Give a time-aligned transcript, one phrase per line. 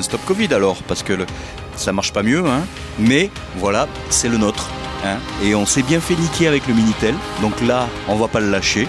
[0.00, 1.26] Stop Covid alors, parce que le-
[1.76, 2.60] ça marche pas mieux, hein.
[2.98, 4.68] Mais voilà, c'est le nôtre.
[5.04, 5.18] hein.
[5.44, 8.50] Et on s'est bien fait niquer avec le Minitel, donc là, on va pas le
[8.50, 8.88] lâcher.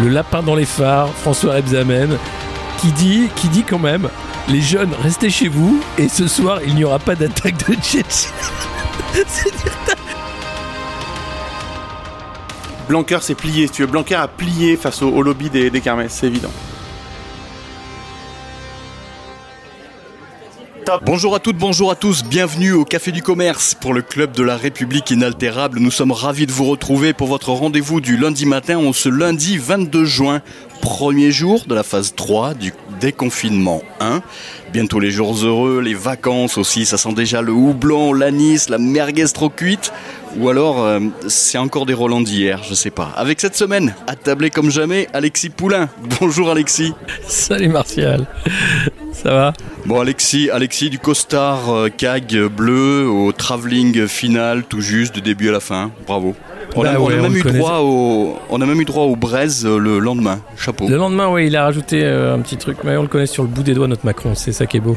[0.00, 2.16] Le lapin dans les phares, François Rebsamen,
[2.78, 4.08] qui dit, qui dit quand même,
[4.48, 8.32] les jeunes, restez chez vous et ce soir, il n'y aura pas d'attaque de Tchétchène.
[12.88, 13.88] Blanquer s'est plié, si tu veux.
[13.88, 16.50] Blanquer a plié face au, au lobby des, des kermesses, c'est évident.
[21.00, 24.42] Bonjour à toutes, bonjour à tous, bienvenue au Café du Commerce pour le Club de
[24.42, 25.78] la République Inaltérable.
[25.80, 29.56] Nous sommes ravis de vous retrouver pour votre rendez-vous du lundi matin, en ce lundi
[29.56, 30.42] 22 juin,
[30.82, 34.20] premier jour de la phase 3 du déconfinement 1.
[34.72, 39.28] Bientôt les jours heureux, les vacances aussi, ça sent déjà le houblon, l'anis, la merguez
[39.32, 39.92] trop cuite.
[40.38, 43.12] Ou alors, euh, c'est encore des Roland d'hier, je sais pas.
[43.16, 45.88] Avec cette semaine, attablé comme jamais, Alexis Poulain.
[46.20, 46.94] Bonjour Alexis.
[47.26, 48.26] Salut Martial.
[49.12, 49.52] Ça va?
[49.84, 55.48] Bon Alexis, Alexis du costard euh, CAG bleu au travelling final tout juste du début
[55.50, 55.90] à la fin.
[56.06, 56.34] Bravo.
[56.74, 58.84] On, a, Bah on a ouais, on même eu droit au, on a même eu
[58.86, 60.40] droit au braise euh, le lendemain.
[60.56, 60.88] Chapeau.
[60.88, 63.42] Le lendemain, oui, il a rajouté euh, un petit truc, mais on le connaît sur
[63.42, 64.96] le bout des doigts, notre Macron, c'est ça qui est beau.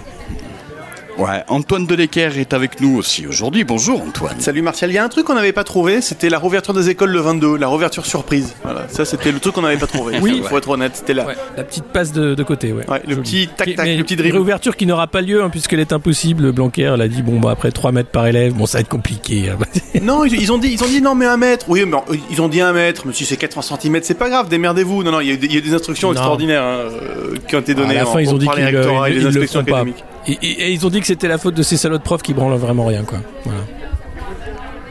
[1.17, 3.63] Ouais, Antoine Delecker est avec nous aussi aujourd'hui.
[3.63, 4.35] Bonjour Antoine.
[4.39, 6.89] Salut Martial, il y a un truc qu'on n'avait pas trouvé, c'était la rouverture des
[6.89, 8.53] écoles le 22, la rouverture surprise.
[8.65, 10.17] Voilà, ça c'était le truc qu'on n'avait pas trouvé.
[10.21, 10.41] Oui.
[10.43, 11.25] faut être honnête, c'était là.
[11.25, 12.85] Ouais, la petite passe de, de côté, ouais.
[12.89, 13.21] Ouais, le Joli.
[13.23, 14.33] petit tac tac, Mais le petit une dribble.
[14.35, 16.51] réouverture qui n'aura pas lieu hein, puisqu'elle est impossible.
[16.51, 18.89] Blanquer, elle a dit bon bah après 3 mètres par élève, bon ça va être
[18.89, 19.49] compliqué.
[19.49, 19.57] hein.
[20.01, 21.67] Non, ils, ils ont dit, ils ont dit non mais un mètre.
[21.69, 23.03] Oui, mais euh, ils ont dit un mètre.
[23.07, 24.49] Mais si c'est 80 cm, c'est pas grave.
[24.49, 25.01] Démerdez-vous.
[25.03, 26.13] Non, non, il y, a des- il y a eu des instructions Non.
[26.15, 28.65] extraordinaires hein, euh, qui ont été données à la fin, ils ont dit par les
[28.65, 30.03] qu'ils rectorats et le, inspections académiques.
[30.27, 32.57] Et, ils ont dit que c'était la faute de ces salauds de profs qui branlent
[32.57, 33.19] vraiment rien quoi.
[33.43, 33.61] Voilà.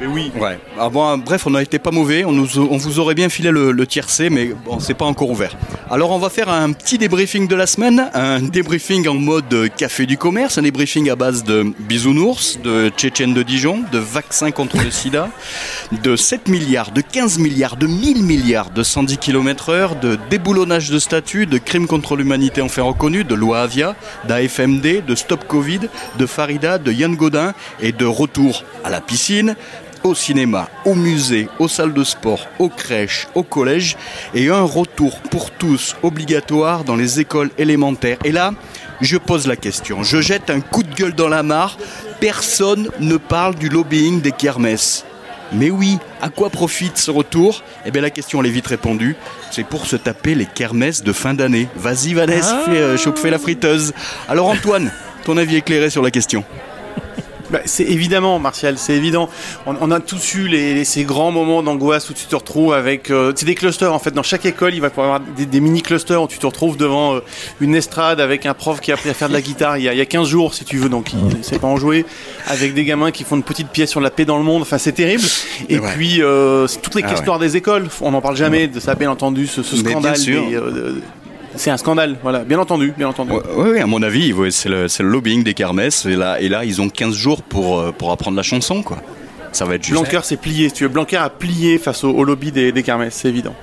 [0.06, 0.32] Oui.
[0.38, 0.58] Ouais.
[0.78, 2.24] Ah bref, on n'a été pas mauvais.
[2.24, 5.56] On, vous aurait bien filé le, tiercé, mais bon, c'est pas encore ouvert.
[5.90, 9.68] Alors, on va faire un petit débriefing de la semaine, un débriefing en mode euh,
[9.68, 14.50] café du commerce, un débriefing à base de bisounours, de Tchétchène de Dijon, de vaccins
[14.50, 15.28] contre le sida,
[16.02, 20.90] de 7 milliards, de 15 milliards, de 1000 milliards, de 110 km heure, de déboulonnage
[20.90, 23.94] de statuts, de crimes contre l'humanité enfin reconnus, de loi Avia,
[24.26, 25.80] d'AFMD, de Stop Covid,
[26.18, 29.56] de Farida, de Yann Godin et de retour à la piscine,
[30.04, 33.96] au cinéma, au musée, aux salles de sport, aux crèches, au collège
[34.34, 38.18] et un retour pour tous obligatoire dans les écoles élémentaires.
[38.24, 38.52] Et là,
[39.00, 41.78] je pose la question, je jette un coup de gueule dans la mare,
[42.20, 45.04] personne ne parle du lobbying des kermesses.
[45.52, 47.62] Mais oui, à quoi profite ce retour?
[47.86, 49.16] Eh bien la question elle est vite répondue,
[49.50, 51.68] c'est pour se taper les kermesses de fin d'année.
[51.76, 52.70] Vas-y Vanessa, Ah.
[52.70, 53.92] fais, euh, la friteuse.
[54.28, 54.92] Alors Antoine,
[55.24, 56.44] ton avis éclairé sur la question
[57.54, 59.28] Bah, c'est évidemment, Martial, c'est évident.
[59.64, 62.72] On, on a tous eu les, les- ces grands moments d'angoisse où tu te retrouves
[62.74, 63.10] avec.
[63.12, 64.10] euh, c'est des clusters en fait.
[64.10, 66.76] Dans chaque école, il va y avoir des, des mini clusters où tu te retrouves
[66.76, 67.20] devant euh,
[67.60, 69.88] une estrade avec un prof qui a appris à faire de la guitare il y
[69.88, 71.76] a, il y a 15 jours, si tu veux, donc il ne sait pas en
[71.76, 72.04] jouer.
[72.48, 74.62] Avec des gamins qui font une petite pièce sur la paix dans le monde.
[74.62, 75.22] Enfin, c'est terrible.
[75.68, 75.92] Et Ouais.
[75.94, 77.86] puis, euh, c'est toutes les Ah clusters des écoles.
[78.00, 80.18] On n'en parle jamais de ça, bien entendu, ce, ce scandale.
[80.20, 80.94] des, euh,
[81.56, 83.32] c'est un scandale, voilà, bien entendu, bien entendu.
[83.56, 86.06] Oui, à mon avis, ouais, c'est le, c'est le lobbying des kermesses.
[86.06, 88.98] Et là, et là, ils ont 15 jours pour, euh, pour apprendre la chanson, quoi.
[89.52, 90.00] Ça va être juste.
[90.00, 90.88] Blanquer s'est plié, si tu veux.
[90.88, 93.54] Blanquer a plié face au, au lobby des, des kermesses, c'est évident.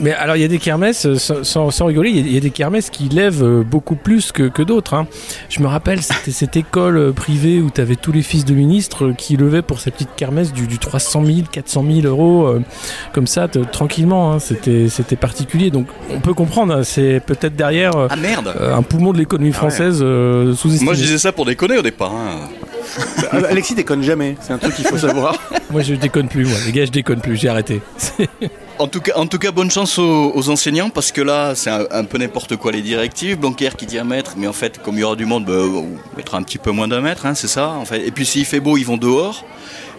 [0.00, 2.22] Mais alors il y a des kermesses, euh, sans, sans- sans rigoler, il y a-
[2.26, 4.94] il y, a des kermesses qui lèvent euh, beaucoup plus que, que d'autres.
[4.94, 5.06] hein.
[5.48, 8.54] Je me rappelle, c'était cette école euh, privée où tu avais tous les fils de
[8.54, 12.62] ministres qui levaient pour cette petite kermesse du, du 300 000, 400 000 euros, euh,
[13.12, 14.32] comme ça, tranquillement.
[14.32, 14.38] hein.
[14.38, 15.70] C'était c'était particulier.
[15.70, 19.18] Donc on peut comprendre, hein, c'est peut-être derrière euh, Ah merde euh, un poumon de
[19.18, 20.84] l'économie française euh, sous-estimé.
[20.86, 22.12] Moi, je disais ça pour déconner au départ.
[23.34, 25.36] Euh, Alexis déconne jamais, c'est un truc qu'il faut savoir.
[25.70, 26.56] Moi je déconne plus, moi.
[26.66, 27.80] Les gars, je déconne plus, j'ai arrêté.
[28.78, 31.70] En tout cas, en tout cas bonne chance aux, aux enseignants parce que là, c'est
[31.70, 33.38] un, un peu n'importe quoi les directives.
[33.38, 35.52] Blanquer qui dit un mètre, mais en fait, comme il y aura du monde, bah,
[35.58, 37.68] on mettra un petit peu moins d'un mètre, hein, c'est ça.
[37.68, 38.04] En fait.
[38.04, 39.44] Et puis s'il fait beau, ils vont dehors.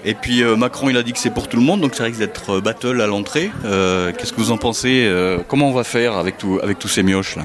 [0.04, 2.04] Et puis euh, Macron, il a dit que c'est pour tout le monde, donc ça
[2.04, 3.52] risque d'être euh, battle à l'entrée.
[3.64, 6.90] Euh, Qu'est-ce que vous en pensez Euh, Comment on va faire avec, tout, avec tous
[6.90, 7.44] ces mioches là?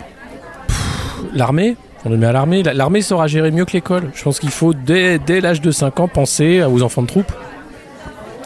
[1.34, 1.76] L'armée?
[2.05, 2.62] On le met à l'armée.
[2.62, 4.11] La- L'armée saura gérer mieux que l'école.
[4.15, 7.33] Je pense qu'il faut, dès, dès l'âge de 5 ans, penser aux enfants de troupe.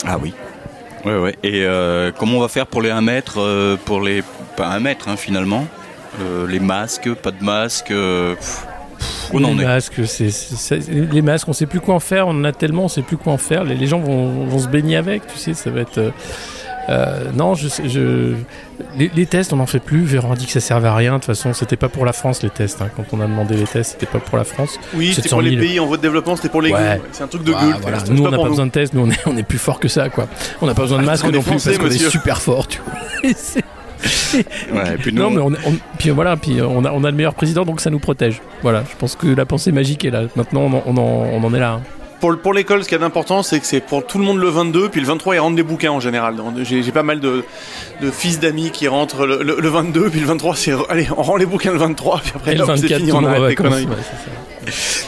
[0.07, 0.33] Ah oui.
[1.05, 1.37] Ouais, ouais.
[1.43, 4.23] Et euh, comment on va faire pour les 1 mètre euh, Pour les.
[4.57, 5.67] Pas 1 mètre hein, finalement.
[6.21, 7.87] Euh, les masques, pas de masques.
[7.89, 11.95] pff, pff, où on en les est masques, c'est- les masques, on sait plus quoi
[11.95, 12.29] en faire.
[12.29, 13.65] On en a tellement, on sait plus quoi en faire.
[13.65, 15.55] Les, les gens vont, vont se baigner avec, tu sais.
[15.55, 16.13] Ça va être.
[17.35, 18.35] non, je, sais- je,
[18.97, 20.03] les, les tests, on n'en fait plus.
[20.05, 21.13] Véran a dit que ça servait à rien.
[21.13, 22.81] De toute façon, c'était pas pour la France les tests.
[22.83, 22.89] hein.
[22.97, 24.79] Quand on a demandé les tests, c'était pas pour la France.
[24.95, 25.55] Oui, c'était 700 pour 000.
[25.57, 27.01] les pays en voie de développement, c'était pour les Ouais.
[27.13, 27.77] C'est un truc de gueule.
[27.83, 27.99] voilà.
[28.11, 28.95] Nous, on n'a pas besoin de tests.
[28.95, 30.27] Nous, on est, on est plus fort que ça, quoi.
[30.61, 32.11] On n'a pas besoin de Ah, masques on est non plus français, parce qu'on est
[32.11, 32.95] super fort, tu vois.
[33.31, 33.63] Et c'est-
[34.73, 35.53] Ouais, puis nous, non, mais on,
[35.99, 38.41] puis voilà, puis on a, on a le meilleur président, donc ça nous protège.
[38.63, 40.23] Voilà, je pense que la pensée magique est là.
[40.35, 41.73] Maintenant, on en, on en, on en est là.
[41.75, 41.83] Hein
[42.23, 44.49] pour, pour l'école, ce qui est important, c'est que c'est pour tout le monde le
[44.49, 46.37] 22, puis le 23, ils rentrent des bouquins en général.
[46.63, 47.43] J'ai pas mal de,
[48.01, 51.35] de fils d'amis qui rentrent le, le, 22, puis le 23, c'est allez, on rend
[51.35, 53.89] les bouquins le 23, puis après, c'est fini, on arrête les conneries.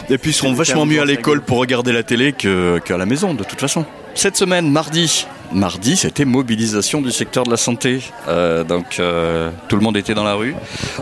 [0.09, 3.33] Et puis ils seront vachement mieux à l'école pour regarder la télé qu'à la maison,
[3.33, 3.85] de toute façon.
[4.17, 7.99] Cette semaine, mardi, mardi, c'était mobilisation du secteur de la santé.
[8.29, 10.55] Euh, donc euh, tout le monde était dans la rue.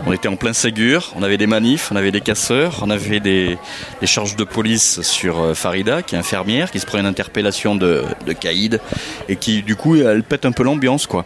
[0.04, 1.12] On était en plein Ségur.
[1.14, 3.56] On avait des manifs, on avait des casseurs, on avait des,
[4.02, 8.02] charges de police sur euh, Farida, qui est infirmière, qui se prend une interpellation de,
[8.26, 8.80] de Caïd
[9.28, 11.24] et qui du coup elle pète un peu l'ambiance quoi.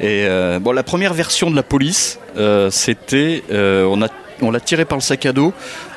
[0.00, 0.26] Et
[0.60, 2.18] bon, la première version de la police,
[2.70, 4.08] c'était on a
[4.42, 5.52] on l'a tiré par le sac à dos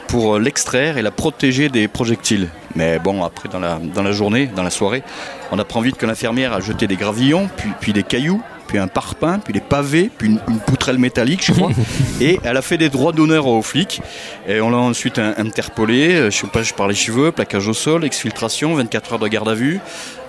[0.09, 2.50] pour l'extraire et la protéger des projectiles.
[2.75, 5.03] Mais bon, après, dans la, dans la journée, dans la soirée,
[5.51, 8.88] on apprend vite que l'infirmière a jeté des gravillons, puis, puis des cailloux, puis un
[8.88, 11.71] parpaing, puis des pavés, puis une, poutrelle métallique, je crois.
[12.21, 14.01] et elle a fait des droits d'honneur aux flics.
[14.47, 19.13] Et on l'a ensuite interpellé, euh, chopage par les cheveux, plaquage au sol, exfiltration, 24
[19.13, 19.79] heures de garde à vue.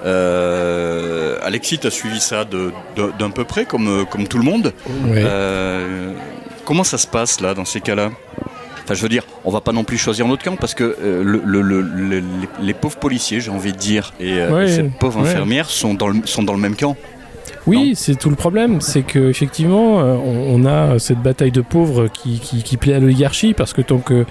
[0.05, 4.73] Euh, Alexis, a suivi ça d'un peu près, comme, euh, comme tout le monde.
[5.07, 6.13] Euh,
[6.65, 8.11] comment ça se passe là, dans ces cas-là?
[8.95, 12.23] Je veux dire, on va pas non plus choisir notre camp parce que euh,
[12.61, 16.21] les, pauvres policiers, j'ai envie de dire, et euh, cette pauvre infirmière sont dans, le,
[16.25, 16.97] sont dans le même camp.
[17.67, 22.09] Oui, c'est tout le problème, c'est que effectivement, euh, on, a cette bataille de pauvres
[22.09, 24.25] qui, qui plaît à l'oligarchie parce que tant que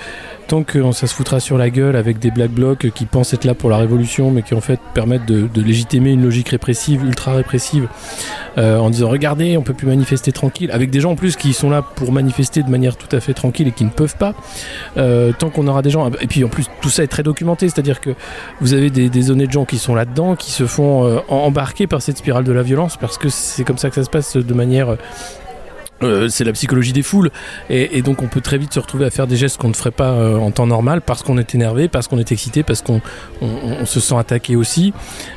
[0.49, 3.45] tant que ça se foutra sur la gueule avec des black blocs qui pensent être
[3.45, 7.33] là pour la révolution, mais qui en fait permettent de, légitimer une logique répressive, ultra
[7.33, 7.87] répressive,
[8.57, 11.53] euh, en disant regardez, on peut plus manifester tranquille, avec des gens en plus qui
[11.53, 14.33] sont là pour manifester de manière tout à fait tranquille et qui ne peuvent pas.
[14.97, 17.69] Euh, tant qu'on aura des gens, et puis en plus tout ça est très documenté,
[17.69, 18.09] c'est-à-dire que
[18.59, 22.01] vous avez des, des honnêtes gens qui sont là-dedans, qui se font euh, embarquer par
[22.01, 24.53] cette spirale de la violence, parce que c'est comme ça que ça se passe de
[24.55, 24.97] manière
[26.01, 27.29] euh, c'est la psychologie des foules
[27.69, 29.91] et, donc on peut très vite se retrouver à faire des gestes qu'on ne ferait
[29.91, 33.01] pas euh, en temps normal parce qu'on est énervé, parce qu'on est excité, parce qu'on
[33.41, 34.93] on, se sent attaqué aussi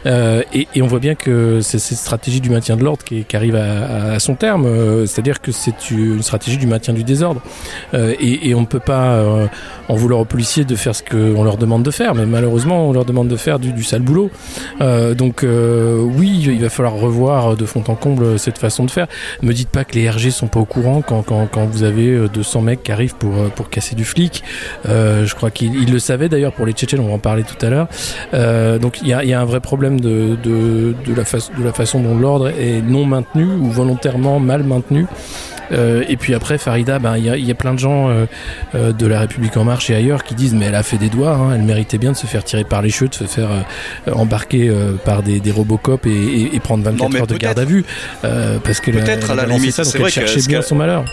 [0.07, 3.57] euh, et, on voit bien que c'est cette stratégie du maintien de l'ordre qui, arrive
[3.57, 7.41] à, son terme, c'est-à-dire que c'est une stratégie du maintien du désordre
[7.95, 9.25] et, on ne peut pas
[9.89, 12.93] en vouloir aux policiers de faire ce qu'on leur demande de faire, mais malheureusement on
[12.93, 14.31] leur demande de faire du, du sale boulot.
[14.81, 19.07] donc oui, il va falloir revoir de fond en comble cette façon de faire.
[19.43, 22.29] Me dites pas que les RG sont pas au courant quand, quand, quand vous avez
[22.29, 24.45] 200 euh, mecs qui arrivent pour, euh, pour casser du flic.
[24.87, 27.67] Euh, je crois qu'il le savait d'ailleurs pour les Tchétchènes, on va en parler tout
[27.67, 27.89] à l'heure.
[28.79, 31.73] Donc il y a, y a, un vrai problème de, de, de, la, de la
[31.73, 35.07] façon dont l'ordre est non maintenu ou volontairement mal maintenu.
[35.73, 38.27] Euh, et puis après, Farida, ben, il ben, y, y, a plein de gens euh,
[38.75, 41.09] euh, de la République en marche et ailleurs qui disent mais elle a fait des
[41.09, 43.51] doigts, hein, elle méritait bien de se faire tirer par les cheveux, de se faire
[44.13, 44.73] embarquer
[45.05, 47.85] par des, des Robocop et, et, et prendre 24 heures de garde à vue
[48.23, 51.05] parce que peut-être à la limite, c'est vrai cherchait bien son malheur.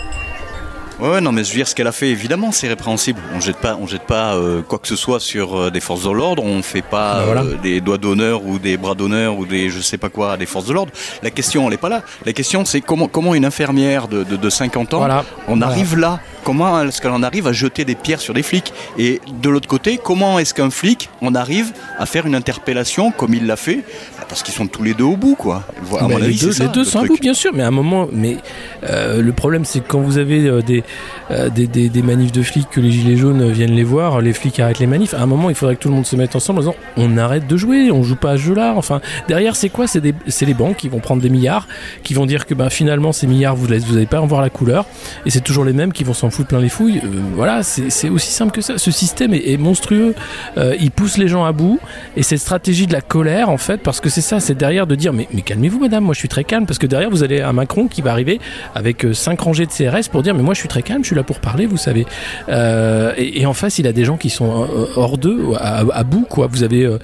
[1.00, 3.20] Ouais, non, mais je veux dire, ce qu'elle a fait, évidemment, c'est répréhensible.
[3.34, 6.04] On jette pas, on jette pas euh, quoi que ce soit sur euh, des forces
[6.04, 6.44] de l'ordre.
[6.44, 9.80] On fait pas ben euh, des doigts d'honneur ou des bras d'honneur ou des je
[9.80, 10.92] sais pas quoi à des forces de l'ordre.
[11.22, 12.02] La question, elle est pas là.
[12.26, 15.24] La question, c'est comment, comment une infirmière de, de, de 50 ans, voilà.
[15.48, 16.20] on arrive là?
[16.44, 18.72] Comment est-ce qu'elle en arrive à jeter des pierres sur des flics?
[18.98, 23.34] Et de l'autre côté, comment est-ce qu'un flic, on arrive à faire une interpellation comme
[23.34, 23.84] il l'a fait
[24.30, 25.64] Parce qu'ils sont tous les deux au bout, quoi.
[25.98, 27.68] À mon avis, les deux, ça, les deux sont au bout, bien sûr, mais à
[27.68, 28.36] un moment, mais
[28.82, 30.82] le problème, c'est que quand vous avez des
[31.30, 34.32] euh, des, des, des, manifs de flics que les gilets jaunes viennent les voir, les
[34.32, 35.14] flics arrêtent les manifs.
[35.14, 37.16] À un moment, il faudrait que tout le monde se mette ensemble en disant on
[37.16, 38.74] arrête de jouer, on joue pas à ce jeu-là.
[38.76, 39.86] Enfin, derrière, c'est quoi?
[39.86, 40.02] C'est
[40.46, 41.68] les banques qui vont prendre des milliards,
[42.02, 44.50] qui vont dire que ben, finalement, ces milliards, vous n'allez vous pas en voir la
[44.50, 44.86] couleur.
[45.24, 46.98] Et c'est toujours les mêmes qui vont s'en foutre plein les fouilles.
[47.04, 48.78] Euh, voilà, c'est aussi simple que ça.
[48.78, 50.14] Ce système est, est monstrueux.
[50.58, 51.78] Euh, il pousse les gens à bout.
[52.16, 54.94] Et cette stratégie de la colère, en fait, parce que c'est ça, c'est derrière de
[54.94, 56.66] dire mais, calmez-vous, madame, moi je suis très calme.
[56.66, 58.40] Parce que derrière, vous allez à Macron qui va arriver
[58.74, 61.16] avec 5 rangées de CRS pour dire mais moi je suis très calme, je suis
[61.16, 62.06] là pour parler, vous savez.
[62.48, 66.26] Euh, et, en face, il a des gens qui sont euh, hors d'eux, à, bout,
[66.28, 66.46] quoi.
[66.46, 66.98] Vous avez euh,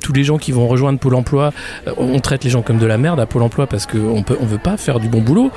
[0.00, 1.52] tous les gens qui vont rejoindre Pôle Emploi.
[1.96, 4.46] on traite les gens comme de la merde à Pôle Emploi parce qu'on peut, on
[4.46, 5.50] veut pas faire du bon boulot.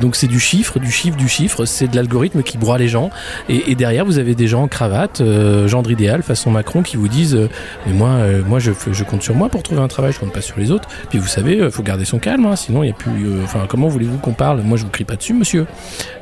[0.00, 1.64] donc c'est du chiffre, du chiffre, du chiffre.
[1.64, 3.10] C'est de l'algorithme qui broie les gens.
[3.48, 5.22] Et, derrière, vous avez des gens en cravate,
[5.66, 7.38] gendre idéal, façon Macron, qui vous disent
[7.86, 10.42] mais moi, moi, je, je compte sur moi pour trouver un travail, je compte pas
[10.42, 10.88] sur les autres.
[11.08, 13.42] Puis vous savez, faut garder son calme, hein, sinon il y a plus.
[13.42, 14.60] Enfin, comment voulez-vous qu'on parle?
[14.62, 15.66] Moi, je vous crie pas dessus, monsieur.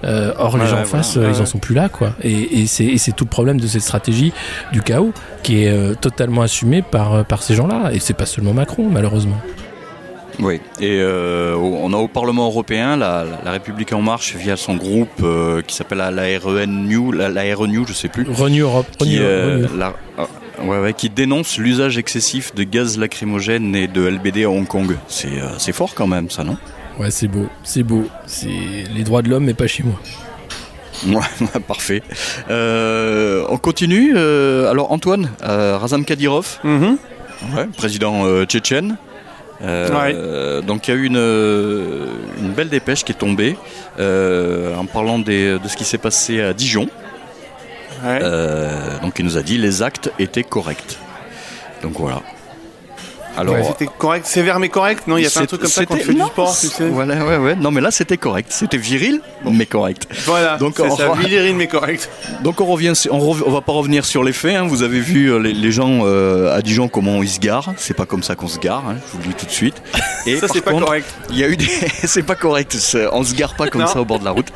[0.04, 2.12] or, les gens en face, ils en sont plus là, quoi.
[2.22, 4.32] Et, c'est tout le problème de cette stratégie
[4.72, 7.90] du chaos qui est euh, totalement assumée par, euh, par ces gens-là.
[7.92, 9.40] Et c'est pas seulement Macron, malheureusement.
[10.38, 15.22] Oui, et euh, on a au Parlement européen la, République en marche via son groupe
[15.66, 18.26] qui s'appelle la, la REN New, la, la RE je sais plus.
[18.30, 18.86] Renew Europe.
[18.98, 19.20] Qui,
[20.96, 24.96] qui dénonce l'usage excessif de gaz lacrymogène et de LBD à Hong Kong.
[25.08, 26.56] C'est fort quand même, ça, non?
[26.98, 28.06] Ouais, c'est beau, c'est beau.
[28.26, 28.48] C'est
[28.94, 29.94] les droits de l'homme, mais pas chez moi.
[31.08, 32.00] Ouais, parfait.
[32.48, 34.12] Euh, on continue.
[34.14, 36.96] euh, alors Antoine, euh, Razam Kadyrov, Mhm.
[37.56, 38.96] ouais, président euh, tchétchène.
[39.62, 40.12] Euh, Ouais.
[40.14, 42.06] euh, donc il y a eu une, euh,
[42.40, 43.56] une belle dépêche qui est tombée
[43.98, 46.88] euh, en parlant des- de ce qui s'est passé à Dijon.
[48.04, 50.98] Euh, donc il nous a dit les actes étaient corrects.
[51.82, 52.22] Donc voilà.
[53.36, 55.04] Alors Ouais, c'était correct, sévère mais correct.
[55.06, 56.66] Non, il y a pas un truc comme ça quand tu fais du sport, tu
[56.66, 56.88] sais.
[56.88, 57.54] Voilà, ouais, ouais.
[57.56, 58.48] Non, mais là, c'était correct.
[58.52, 60.06] C'était viril, mais correct.
[60.26, 62.10] Voilà, Donc, on ça, Millerine mais correct.
[62.42, 64.56] Donc, on revient, on, rev- on va pas revenir sur les faits.
[64.56, 64.66] hein.
[64.66, 67.72] Vous avez vu euh, les, les gens euh, à Dijon comment ils se garent.
[67.78, 68.84] C'est pas comme ça qu'on se gare.
[68.88, 69.82] hein, Je vous le dis tout de suite.
[70.26, 71.06] Et Ça, c'est pas correct.
[71.30, 71.66] Il y a eu des,
[72.04, 72.76] c'est pas correct.
[73.12, 73.86] On se gare pas comme Non.
[73.88, 74.48] ça au bord de la route.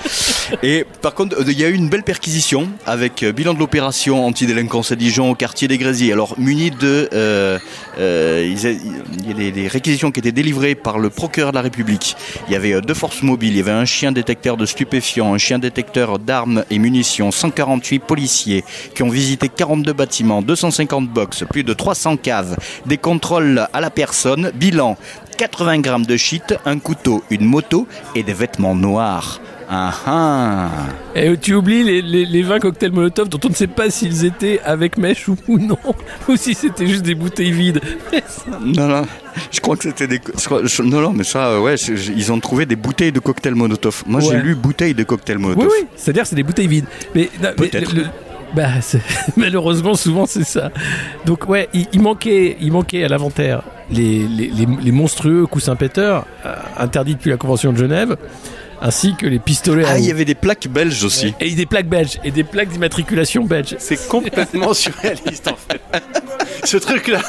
[0.63, 4.25] Et par contre, euh, il y a eu une belle perquisition avec bilan de l'opération
[4.27, 6.13] antidélinquance à Dijon au quartier des Grésiers.
[6.13, 7.59] Alors muni de, euh,
[7.99, 11.63] euh, ils il y a des réquisitions qui étaient délivrées par le procureur de la
[11.63, 12.17] République.
[12.49, 13.53] Il y avait euh, deux forces mobiles.
[13.53, 17.99] Il y avait un chien détecteur de stupéfiants, un chien détecteur d'armes et munitions, 148
[18.01, 22.57] policiers qui ont visité 42 bâtiments, 250 box, plus de 300 caves,
[22.87, 24.97] des contrôles à la personne, bilan
[25.37, 29.41] 80 grammes de shit, un couteau, une moto et des vêtements noirs.
[29.69, 30.71] Ah ah
[31.15, 34.25] Et tu oublies les, les, les 20 cocktails Molotov dont on ne sait pas s'ils
[34.25, 35.77] étaient avec mèche ou, ou non,
[36.29, 37.81] ou si c'était juste des bouteilles vides.
[38.61, 39.03] Non, non,
[39.51, 40.21] je crois que c'était des.
[40.39, 43.19] je crois- je- Non, non, mais ça, euh, ouais, ils ont trouvé des bouteilles de
[43.21, 44.05] cocktail Molotov.
[44.07, 45.69] Moi, j'ai lu bouteilles de cocktail Oui, Molotov.
[45.81, 46.87] oui, c'est-à-dire que c'est des bouteilles vides.
[47.15, 47.93] Mais, non, Peut-être.
[47.95, 48.05] le-
[48.55, 48.69] bah,
[49.37, 50.71] malheureusement, souvent, c'est ça.
[51.27, 55.77] Donc, ouais, il, il manquait, il manquait à l'inventaire les, les, les, les monstrueux coussins
[55.77, 58.17] péteurs, euh, interdits depuis la Convention de Genève,
[58.81, 61.35] ainsi que les pistolets Ah, il y avait des plaques belges aussi.
[61.41, 63.77] Et des plaques belges, et des plaques d'immatriculation belges.
[63.79, 65.81] C'est complètement surréaliste en fait.
[66.65, 67.21] Ce truc-là,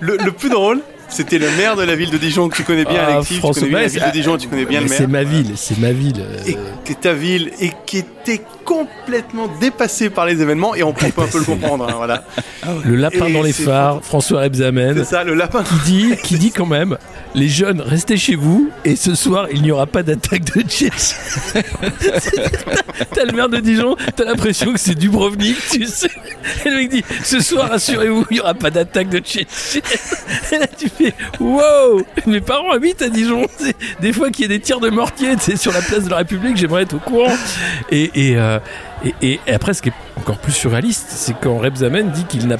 [0.00, 2.84] le, le plus drôle, c'était le maire de la ville de Dijon que tu connais
[2.84, 3.34] bien, Ah, Alexis.
[3.34, 5.06] Tu François- connais bien la ouais, ville de Dijon, tu connais bien Mais le C'est
[5.06, 5.24] maire.
[5.24, 6.20] ma ville, c'est ma ville.
[6.20, 10.82] euh, Et qui est ta ville et qui était complètement dépassé par les événements et
[10.82, 11.88] on peut un peu le comprendre.
[11.88, 12.24] hein, voilà.
[12.84, 14.94] le lapin Et dans les phares, François Rebsamen.
[14.96, 15.62] C'est ça, le lapin.
[15.62, 16.96] qui dit, qui dit quand même,
[17.34, 20.90] les jeunes, restez chez vous et ce soir il n'y aura pas d'attaque de Tchétchènes.
[23.14, 26.10] t'as le maire de Dijon, t'as l'impression que c'est Dubrovnik, tu sais.
[26.64, 29.82] Et le mec dit, ce soir rassurez-vous, il n'y aura pas d'attaque de Tchétchènes.
[30.52, 33.46] Et là tu fais, wow, mes parents habitent à Dijon.
[34.00, 36.10] Des fois qu'il y a des tirs de mortier, tu sais, sur la place de
[36.10, 37.32] la République, j'aimerais être au courant.
[37.90, 38.58] Et, et, euh,
[39.04, 39.14] et,
[39.46, 42.56] et- après, ce qui est encore plus surréaliste, c'est quand Rebsamen dit qu'il n'a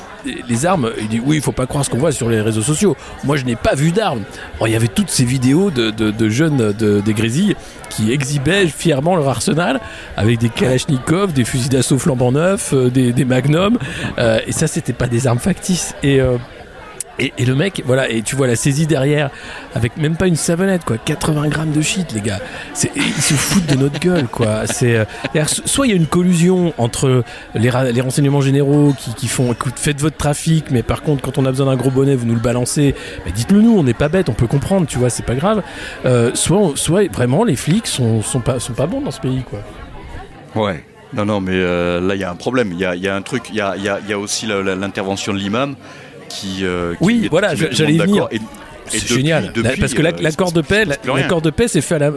[0.49, 0.91] les armes.
[1.01, 2.97] Il dit oui, il faut pas croire ce qu'on voit sur les réseaux sociaux.
[3.25, 4.23] Moi, je n'ai pas vu d'armes.
[4.65, 7.57] Il y avait toutes ces vidéos de, jeunes de- des Grésilles
[7.91, 9.81] qui exhibaient fièrement leur arsenal
[10.17, 13.79] avec des Kalachnikov, des fusils d'assaut flambant neufs, euh, des, des Magnum.
[14.19, 15.95] Euh, et ça, c'était pas des armes factices.
[16.03, 16.37] Et euh,
[17.21, 19.31] et, le mec, voilà, et tu vois la saisie derrière,
[19.75, 20.97] avec même pas une savonnette, quoi.
[20.99, 22.41] 80 grammes de shit, les gars.
[22.97, 24.65] Ils se foutent de notre gueule, quoi.
[24.83, 25.05] Euh,
[25.47, 27.25] soit il y a une collusion entre
[27.55, 31.51] les, renseignements généraux qui, font, écoute, faites votre trafic, mais par contre, quand on a
[31.51, 32.95] besoin d'un gros bonnet, vous nous le balancez.
[33.35, 35.63] Dites-le nous, on n'est pas bête, on peut comprendre, tu vois, c'est pas grave.
[36.07, 39.61] Euh, soit, vraiment, les flics sont, sont pas, bons dans ce pays, quoi.
[40.55, 40.85] Ouais.
[41.13, 42.73] Non, non, mais euh, là, il y a un problème.
[42.73, 43.49] Il y a, un truc.
[43.51, 45.75] Il y a, aussi l'intervention de l'imam
[46.31, 46.65] qui.
[46.65, 48.29] euh, qui Oui, met- voilà, j'allais venir.
[48.31, 48.37] Et-
[48.93, 51.95] et C'est génial, depuis, parce que euh, l'accord de paix, l'accord de paix s'est fait
[51.95, 52.11] à la.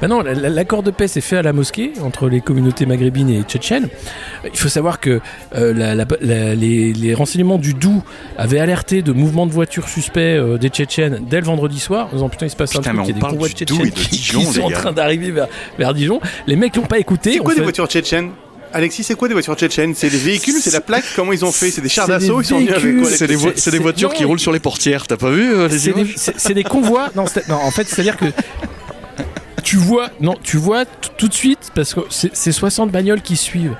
[0.00, 2.86] Ben non, la- la- l'accord de paix s'est fait à la mosquée entre les communautés
[2.86, 3.88] maghrébines et tchétchènes.
[4.50, 5.20] Il faut savoir que
[5.54, 8.02] euh, la- la- la- les, les renseignements du Doubs
[8.38, 12.14] avaient alerté de mouvements de voitures suspects euh, des Tchétchènes dès le vendredi soir, en
[12.14, 13.80] disant putain il se passe Putain, un truc, il y a des convois de Tchétchènes
[13.86, 16.20] et de qui, Dijon, qui sont en train d'arriver vers, vers Dijon.
[16.46, 17.32] Les mecs n'ont pas écouté.
[17.34, 18.30] C'est quoi des fait- voitures tchétchènes?
[18.74, 21.52] Alexis, c'est quoi des voitures tchétchènes C'est des véhicules, c'est la plaque Comment ils ont
[21.52, 23.82] fait C'est des chars d'assaut Ils sont venus avec véhicules, quoi les C'est des, vo-
[23.82, 25.06] voitures non, qui roulent sur les portières.
[25.06, 27.10] T'as pas vu euh, les C'est des, images c'est- c'est des convois.
[27.14, 28.26] Non, en fait, c'est-à-dire que
[29.62, 30.84] tu vois, non, tu vois
[31.16, 33.76] tout de suite parce que c'est c'est 60 bagnoles qui suivent.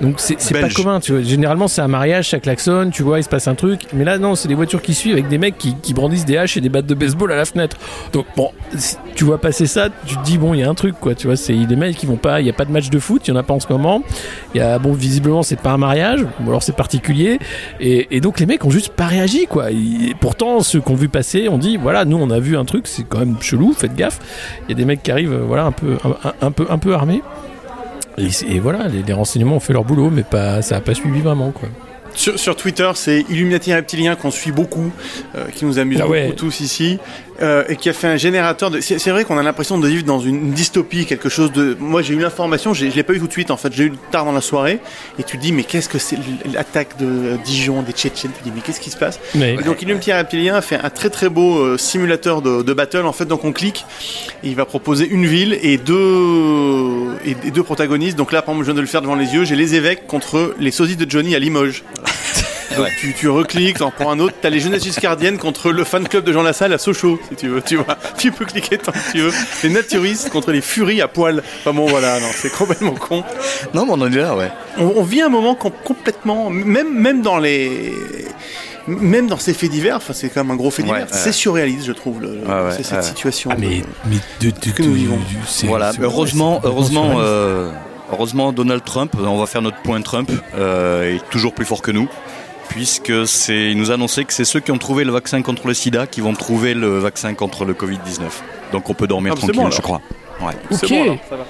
[0.00, 1.22] Donc c'est pas commun, tu vois.
[1.22, 3.82] Généralement c'est un mariage, ça klaxonne, tu vois, il se passe un truc.
[3.92, 6.36] Mais là non, c'est des voitures qui suivent avec des mecs qui, qui brandissent des
[6.36, 7.78] haches et des battes de baseball à la fenêtre.
[8.12, 10.74] Donc bon, si tu vois passer ça, tu te dis bon, il y a un
[10.74, 11.36] truc quoi, tu vois.
[11.36, 13.30] C'est des mecs qui vont pas, il y a pas de match de foot, il
[13.30, 14.02] y en a pas en ce moment.
[14.54, 17.38] Il y a bon, visiblement c'est pas un mariage, ou alors c'est particulier.
[17.80, 19.70] Et, et donc les mecs ont juste pas réagi quoi.
[19.70, 22.64] Et pourtant ceux qui ont vu passer, on dit voilà, nous on a vu un
[22.64, 24.20] truc, c'est quand même chelou, faites gaffe.
[24.68, 25.96] Il y a des mecs qui arrivent, euh, voilà, un peu,
[26.42, 27.22] un peu, un peu armés.
[28.18, 31.20] Et, voilà, les, les renseignements ont fait leur boulot, mais pas, ça a pas suivi
[31.20, 31.68] vraiment quoi.
[32.14, 34.90] Sur, sur Twitter, c'est Illuminati Reptilien qu'on suit beaucoup,
[35.34, 36.24] euh, qui nous amuse Ah ouais.
[36.28, 36.98] beaucoup tous ici.
[37.42, 38.80] Euh, et qui a fait un générateur de.
[38.80, 41.76] C'est vrai qu'on a l'impression de vivre dans une dystopie, quelque chose de.
[41.78, 43.72] Moi, j'ai eu l'information, je l'ai pas eu tout de suite en fait.
[43.72, 44.80] J'ai eu tard dans la soirée,
[45.18, 46.16] et tu te dis mais qu'est-ce que c'est
[46.52, 48.32] l'attaque de Dijon, des Tchétchènes?
[48.32, 49.20] Tu te dis mais qu'est-ce qui se passe?
[49.34, 52.72] Mais Et donc Illumina Reptilien a fait un très très beau euh, simulateur de, de
[52.72, 53.06] battle.
[53.06, 53.84] En fait, donc on clique,
[54.42, 58.16] et il va proposer une ville et deux et, et deux protagonistes.
[58.16, 59.44] Donc là, par exemple, je viens de le faire devant les yeux.
[59.44, 61.84] J'ai les évêques contre les sosies de Johnny à Limoges.
[62.76, 64.34] Donc tu, tu recliques, t'en prends un autre.
[64.40, 67.48] T'as les jeunesses juscardiennes contre le fan club de Jean Lassalle à Sochaux, si tu
[67.48, 67.62] veux.
[67.62, 69.32] Tu vois, tu peux cliquer tant que tu veux.
[69.62, 71.42] Les naturistes contre les furies à poil.
[71.60, 73.22] Enfin bon, voilà, non, c'est complètement con.
[73.74, 74.50] Non, mais on en est là, ouais.
[74.78, 77.92] On, on vit un moment com- complètement, même même dans les,
[78.86, 79.96] même dans ces faits divers.
[79.96, 81.00] Enfin, c'est quand même un gros fait divers.
[81.02, 81.06] ouais.
[81.10, 82.20] C'est surréaliste, je trouve.
[82.22, 83.50] le- le- Ouais, ouais, c'est cette situation.
[83.52, 85.18] Ah, mais, de- mais de, de, que nous vivons.
[85.64, 87.26] Voilà, heureusement, heureusement, surréaliste.
[87.28, 87.70] euh,
[88.12, 91.90] heureusement Donald Trump, on va faire notre point Trump, euh, est toujours plus fort que
[91.90, 92.08] nous,
[92.68, 95.66] puisque c'est, il nous a annoncé que c'est ceux qui ont trouvé le vaccin contre
[95.66, 98.42] le SIDA qui vont trouver le vaccin contre le Covid 19.
[98.72, 100.00] Donc on peut dormir Ah, c'est tranquille, bon, je crois.
[100.40, 100.52] Ouais.
[100.70, 100.88] Ok.
[100.88, 101.44] bon, alors, ça va.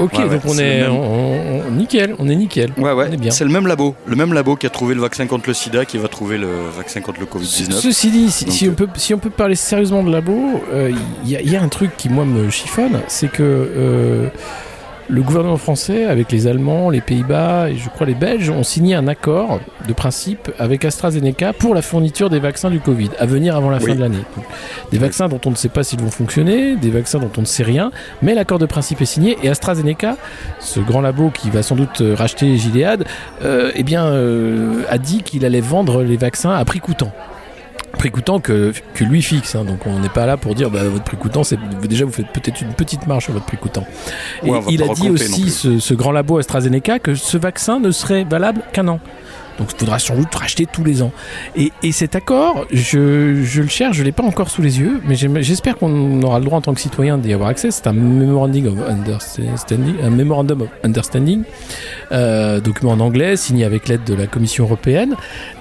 [0.00, 2.70] Ok, Ouais, ouais, donc on est, on, on- nickel, on est nickel.
[2.76, 3.06] Ouais, ouais.
[3.08, 3.32] On est bien.
[3.32, 5.84] C'est le même labo, le même labo qui a trouvé le vaccin contre le SIDA
[5.86, 6.46] qui va trouver le
[6.76, 7.80] vaccin contre le Covid 19.
[7.80, 10.62] Ceci dit, si, Donc, si on euh, peut, si on peut parler sérieusement de labo,
[10.72, 10.92] euh,
[11.24, 14.28] il y, a- il y a un truc qui moi me chiffonne, c'est que euh,
[15.10, 18.94] le gouvernement français, avec les Allemands, les Pays-Bas et je crois les Belges, ont signé
[18.94, 23.56] un accord de principe avec AstraZeneca pour la fourniture des vaccins du Covid à venir
[23.56, 23.86] avant la Oui.
[23.86, 24.22] fin de l'année.
[24.92, 27.46] Des vaccins dont on ne sait pas s'ils vont fonctionner, des vaccins dont on ne
[27.46, 30.16] sait rien, mais l'accord de principe est signé et AstraZeneca,
[30.60, 33.04] ce grand labo qui va sans doute racheter Gilead,
[33.42, 37.12] euh, eh bien, euh, a dit qu'il allait vendre les vaccins à prix coûtant
[37.92, 39.54] prix coûtant que, que lui fixe.
[39.54, 39.64] hein.
[39.64, 42.28] donc on n'est pas là pour dire bah, votre prix coûtant, c'est déjà vous faites
[42.32, 43.86] peut-être une petite marge sur votre prix coûtant.
[44.44, 47.90] Et Ouais, il a dit aussi ce, ce grand labo AstraZeneca que ce vaccin ne
[47.90, 49.00] serait valable qu'un an.
[49.58, 51.12] Donc il faudra sans doute racheter tous les ans.
[51.56, 55.16] Et, et cet accord, je, le cherche, je l'ai pas encore sous les yeux, mais
[55.16, 57.70] j'espère qu'on aura le droit en tant que citoyen d'y avoir accès.
[57.70, 61.42] C'est un memorandum of understanding, un memorandum of understanding,
[62.12, 65.14] euh, document en anglais signé avec l'aide de la Commission européenne.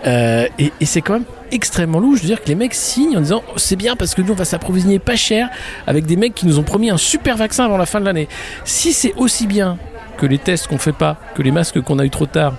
[0.05, 3.21] Euh, et et c'est quand même extrêmement louche de dire que les mecs signent en
[3.21, 5.49] disant Oh, c'est bien parce que nous on va s'approvisionner pas cher
[5.85, 8.27] avec des mecs qui nous ont promis un super vaccin avant la fin de l'année.
[8.63, 9.77] Si c'est aussi bien
[10.17, 12.55] que les tests qu'on fait pas, que les masques qu'on a eu trop tard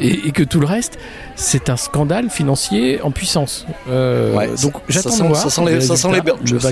[0.00, 0.98] et, et que tout le reste,
[1.36, 3.66] c'est un scandale financier en puissance.
[3.88, 6.08] Euh, Ouais, donc j'attends de sent, voir ça sent les- les ça sent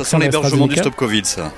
[0.05, 1.53] sent l'hébergement du stop Covid, ça.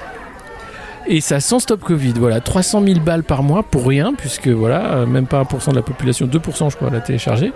[1.08, 4.86] Et ça sans stop Covid, voilà, 300 000 balles par mois pour rien, puisque voilà,
[4.94, 7.52] euh, même pas 1% de la population, 2% je crois l'a téléchargé,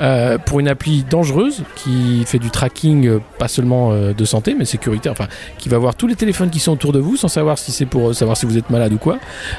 [0.00, 5.12] euh, pour une appli dangereuse qui fait du tracking pas seulement de santé, mais sécuritaire,
[5.12, 5.28] enfin,
[5.58, 7.86] qui va voir tous les téléphones qui sont autour de vous sans savoir si c'est
[7.86, 9.18] pour savoir si vous êtes malade ou quoi.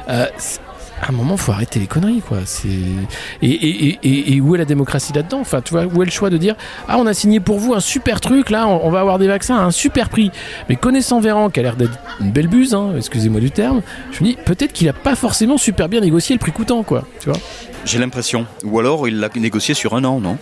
[0.10, 0.60] Euh, c'est-
[1.02, 2.40] à un moment, faut arrêter les conneries, quoi.
[3.42, 5.40] Et, où est la démocratie là-dedans?
[5.40, 6.56] Enfin, tu vois, où est le choix de dire
[6.88, 9.58] ah, on a signé pour vous un super truc, là, on, va avoir des vaccins
[9.58, 10.32] à un super prix.
[10.68, 13.82] Mais connaissant Véran, qui a l'air d'être une belle buse, hein, excusez-moi du terme,
[14.12, 17.06] je me dis peut-être qu'il a pas forcément super bien négocié le prix coûtant, quoi.
[17.86, 18.46] J'ai l'impression.
[18.64, 20.38] Ou alors il l'a négocié sur un an, non?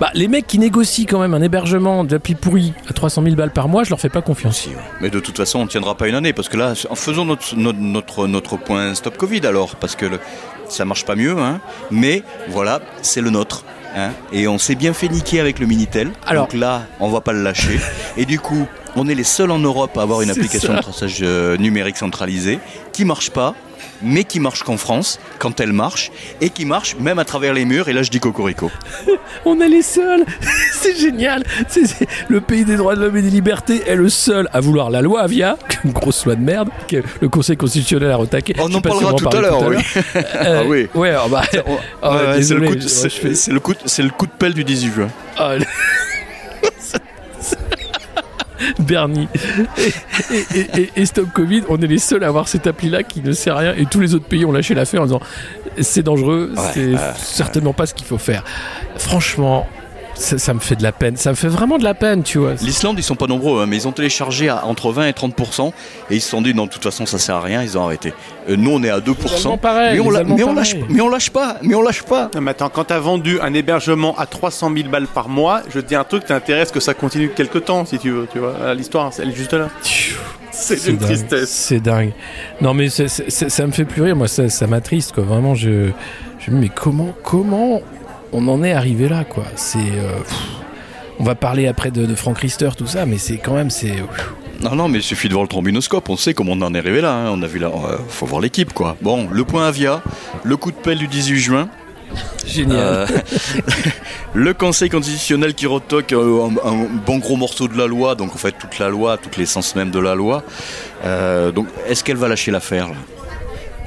[0.00, 3.52] Bah, les mecs qui négocient quand même un hébergement d'appli pourri à 300 000 balles
[3.52, 4.68] par mois, je leur fais pas confiance.
[5.00, 7.24] Mais de toute façon, on ne tiendra pas une année, parce que là, en faisons
[7.24, 10.20] notre, notre, notre, notre point stop Covid alors, parce que le-
[10.68, 11.60] ça marche pas mieux, hein.
[11.90, 13.64] Mais voilà, c'est le nôtre.
[13.96, 16.10] Hein, et on s'est bien fait niquer avec le Minitel.
[16.26, 17.78] Alors- Donc là, on va pas le lâcher.
[18.16, 20.76] et du coup, on est les seuls en Europe à avoir une application ça.
[20.78, 22.58] de traçage euh, numérique centralisée
[22.92, 23.54] qui marche pas,
[24.02, 27.64] mais qui marche qu'en France, quand elle marche, et qui marche même à travers les
[27.64, 27.88] murs.
[27.88, 28.70] Et là, je dis cocorico.
[29.44, 30.24] On est les seuls
[30.72, 34.08] C'est génial C'est- c'est- Le pays des droits de l'homme et des libertés est le
[34.08, 38.10] seul à vouloir la loi Avia, une grosse loi de merde, que le Conseil constitutionnel
[38.10, 38.54] a retaqué.
[38.58, 39.76] On en parlera tout à l'heure, oui.
[40.16, 40.88] Euh, Ah oui.
[40.94, 41.42] Ouais, alors bah,
[42.02, 43.52] Ah ouais, c'est désolé, le, coup de- je- c'est-
[44.02, 45.08] le coup de- pelle du 18 juin.
[45.38, 45.54] Ah,
[48.78, 49.28] Bernie
[49.78, 53.02] et, et- et- et- et Stop Covid, on est les seuls à avoir cette appli-là
[53.02, 55.20] qui ne sait rien et tous les autres pays ont lâché l'affaire en disant
[55.80, 58.44] c'est dangereux, Ouais, c'est certainement pas ce qu'il faut faire.
[58.96, 59.66] Franchement,
[60.14, 62.38] ça, ça me fait de la peine, ça me fait vraiment de la peine, tu
[62.38, 62.54] vois.
[62.62, 65.72] L'Islande, ils sont pas nombreux, hein, mais ils ont téléchargé à entre 20 et 30%
[66.10, 67.84] et ils se sont dit non, de toute façon, ça sert à rien, ils ont
[67.84, 68.12] arrêté.
[68.48, 70.54] Euh, nous, on est à 2 Les Allemands, pareil, mais on, les la- mais on
[70.54, 72.30] lâche, mais on lâche pas, mais on lâche pas.
[72.34, 75.80] Non, mais attends, quand t'as vendu un hébergement à 300 000 balles par mois, je
[75.80, 78.52] te dis un truc, t'intéresse que ça continue quelque temps, si tu veux, tu vois.
[78.56, 79.68] Voilà, L'histoire, elle est juste là.
[80.52, 81.50] C'est une dingue, tristesse.
[81.50, 82.12] C'est dingue.
[82.60, 85.24] Non mais ça me fait plus rire, moi ça, ça m'attriste quoi.
[85.24, 85.90] Vraiment, je,
[86.38, 87.80] je me dis mais comment, comment
[88.34, 90.10] on en est arrivé là quoi C'est, euh,
[91.18, 93.94] on va parler après de, de Frank Riester tout ça, mais c'est quand même c'est.
[94.60, 96.78] Non, non, mais il suffit de voir le trombinoscope, on sait comment on en est
[96.78, 97.12] arrivé là.
[97.14, 97.30] hein.
[97.32, 98.96] On a vu là, euh, faut voir l'équipe quoi.
[99.02, 100.02] Bon, le point Avia,
[100.42, 101.68] le coup de pelle du 18 juin.
[102.46, 102.78] Génial.
[102.78, 103.06] Euh,
[104.34, 108.38] Le Conseil constitutionnel qui retoque un, un bon gros morceau de la loi, donc en
[108.38, 110.42] fait toute la loi, toute l'essence même de la loi.
[111.04, 112.94] Euh, donc est-ce qu'elle va lâcher l'affaire là?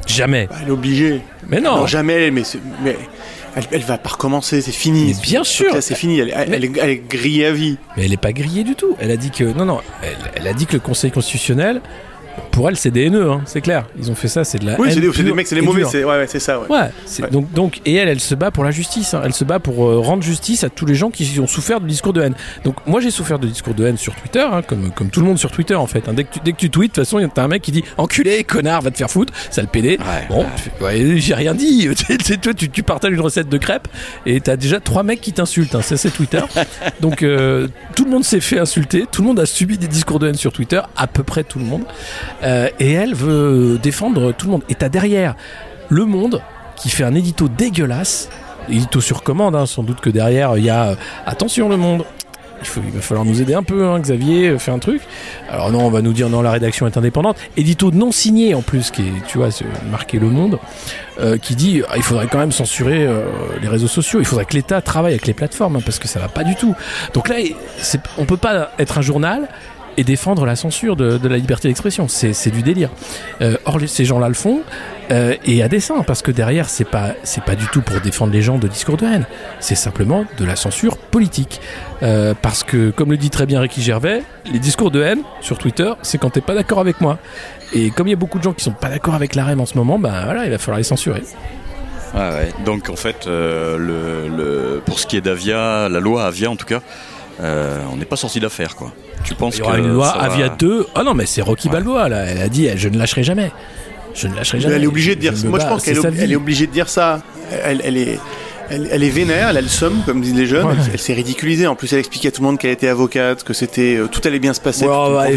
[0.06, 0.48] Jamais.
[0.50, 1.22] Bah, elle est obligée.
[1.48, 1.86] Mais non.
[1.86, 2.98] jamais, mais, c'est- mais
[3.58, 5.08] elle, elle va pas recommencer, c'est fini.
[5.08, 5.82] Mais bien sûr.
[5.82, 7.78] C'est fini, elle, est, elle est grillée à vie.
[7.96, 8.96] Mais elle est pas grillée du tout.
[9.00, 9.82] Elle a dit que non, non.
[10.36, 11.82] Elle a dit que le Conseil constitutionnel,
[12.58, 13.30] pour elle, c'est des haineux.
[13.30, 13.86] Hein, c'est clair.
[14.00, 14.80] Ils ont fait ça, c'est de la.
[14.80, 16.26] Oui, haine c'est des, c'est des pure mecs, c'est des et mauvais, c'est ouais, ouais,
[16.28, 16.66] c'est ça, ouais.
[16.70, 17.30] Ouais.
[17.30, 19.14] Donc, donc, et elle, elle se bat pour la justice.
[19.14, 19.22] hein.
[19.24, 21.88] Elle se bat pour euh, rendre justice à tous les gens qui ont souffert de
[21.88, 22.34] discours de haine.
[22.64, 25.28] Donc, moi, j'ai souffert de discours de haine sur Twitter, hein, comme, comme tout le
[25.28, 26.10] monde sur Twitter, en fait.
[26.10, 26.14] hein.
[26.14, 27.84] Dès, que tu, dès que tu tweets, de toute façon, t'as un mec qui dit
[27.98, 30.00] Enculé, connard, va te faire foutre, sale pédé.
[30.00, 30.46] Ouais, bon,
[31.18, 31.88] j'ai rien dit.
[31.96, 33.88] Tu sais, toi, tu, tu partages une recette de crêpes
[34.26, 35.76] et t'as déjà trois mecs qui t'insultent.
[35.76, 35.82] hein.
[35.84, 36.42] Ça, c'est Twitter.
[37.02, 39.06] Donc, euh, tout le monde s'est fait insulter.
[39.12, 41.60] Tout le monde a subi des discours de haine sur Twitter, à peu près tout
[41.60, 41.84] le monde.
[42.44, 42.47] Euh,
[42.80, 44.64] et elle veut défendre tout le monde.
[44.70, 45.36] Et t'as derrière
[45.90, 46.42] Le Monde
[46.78, 48.30] qui fait un édito dégueulasse,
[48.70, 52.06] édito sur commande, hein, sans doute que derrière il y a euh, attention Le Monde.
[52.76, 55.04] Il, va falloir nous aider un peu, hein, Xavier, euh, fait un truc.
[55.48, 57.38] Alors non, on va nous dire non, la rédaction est indépendante.
[57.56, 59.50] Édito non signé en plus, qui est, tu vois,
[59.92, 60.58] marqué Le Monde,
[61.20, 63.26] euh, qui dit ah, il faudrait quand même censurer euh,
[63.62, 64.20] les réseaux sociaux.
[64.20, 66.56] Il faudrait que l'État travaille avec les plateformes, hein, parce que ça va pas du
[66.56, 66.76] tout.
[67.14, 67.36] Donc là,
[68.18, 69.50] on peut pas être un journal
[69.98, 72.08] et défendre la censure de, la liberté d'expression.
[72.08, 72.90] C'est du délire.
[73.42, 74.62] Euh, or, ces gens-là le font.
[75.10, 77.14] euh, et à dessein, parce que derrière, c'est pas,
[77.46, 79.26] pas du tout pour défendre les gens de discours de haine.
[79.60, 81.60] C'est simplement de la censure politique.
[82.04, 85.58] Euh, parce que, comme le dit très bien Ricky Gervais, les discours de haine sur
[85.58, 87.18] Twitter, c'est quand t'es pas d'accord avec moi.
[87.74, 89.60] Et comme il y a beaucoup de gens qui sont pas d'accord avec la REM
[89.60, 91.24] en ce moment, ben voilà, il va falloir les censurer.
[92.14, 92.50] Ouais.
[92.66, 93.28] Donc en fait,
[94.86, 96.82] pour ce qui est d'Avia, la loi Avia en tout cas,
[97.42, 98.92] euh, on n'est pas sorti d'affaire quoi.
[99.24, 100.88] Tu penses Il y aura que une loi va- Avia 2.
[100.96, 101.74] Ah non, mais c'est Rocky Ouais.
[101.74, 102.24] Balboa, là.
[102.26, 103.52] Elle a dit, je ne lâcherai jamais.
[104.16, 104.76] Je ne lâcherai Mais jamais.
[104.76, 106.90] elle est obligée de dire Je Moi, je pense qu'elle est, elle obligée de dire
[106.90, 107.22] ça.
[107.64, 108.20] Elle, elle est.
[108.70, 110.66] Elle, elle est vénère, elle a le somme, comme disent les jeunes.
[110.66, 110.74] Ouais.
[110.78, 111.68] Elle, elle s'est ridiculisée.
[111.68, 114.20] En plus, elle expliquait à tout le monde qu'elle était avocate, que c'était euh, tout
[114.26, 114.86] allait bien se passer.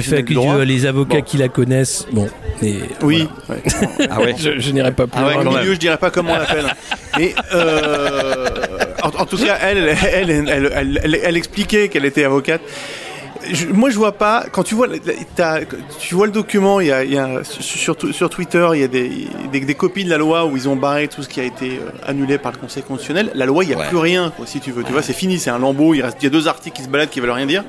[0.03, 0.55] Fait que droit.
[0.57, 1.23] euh, les avocats Bon.
[1.23, 2.29] qui la connaissent, bon,
[2.61, 3.29] mais Oui.
[3.47, 3.63] voilà.
[3.63, 4.09] ouais.
[4.11, 4.35] Ah ouais.
[4.37, 5.61] Je, je n'irai pas plus Ah ouais, loin.
[5.61, 6.75] milieu, je dirais pas comment on l'appelle.
[7.19, 8.40] Mais euh,
[9.19, 12.61] en, en tout cas, elle, expliquait qu'elle était avocate.
[13.51, 14.45] Je- moi, je vois pas.
[14.53, 14.87] Quand tu vois,
[15.99, 18.85] tu vois le document, il y a, il y a- sur, sur Twitter, il y
[18.85, 19.11] a des,
[19.51, 21.79] des, des copies de la loi où ils ont barré tout ce qui a été
[21.79, 23.31] euh, annulé par le Conseil constitutionnel.
[23.35, 23.89] La loi, il y a Ouais.
[23.89, 24.85] plus rien, quoi, si tu veux.
[24.85, 25.95] Tu vois, c'est fini, c'est un lambeau.
[25.95, 27.65] Il reste, il y a deux articles qui se baladent qui veulent rien dire.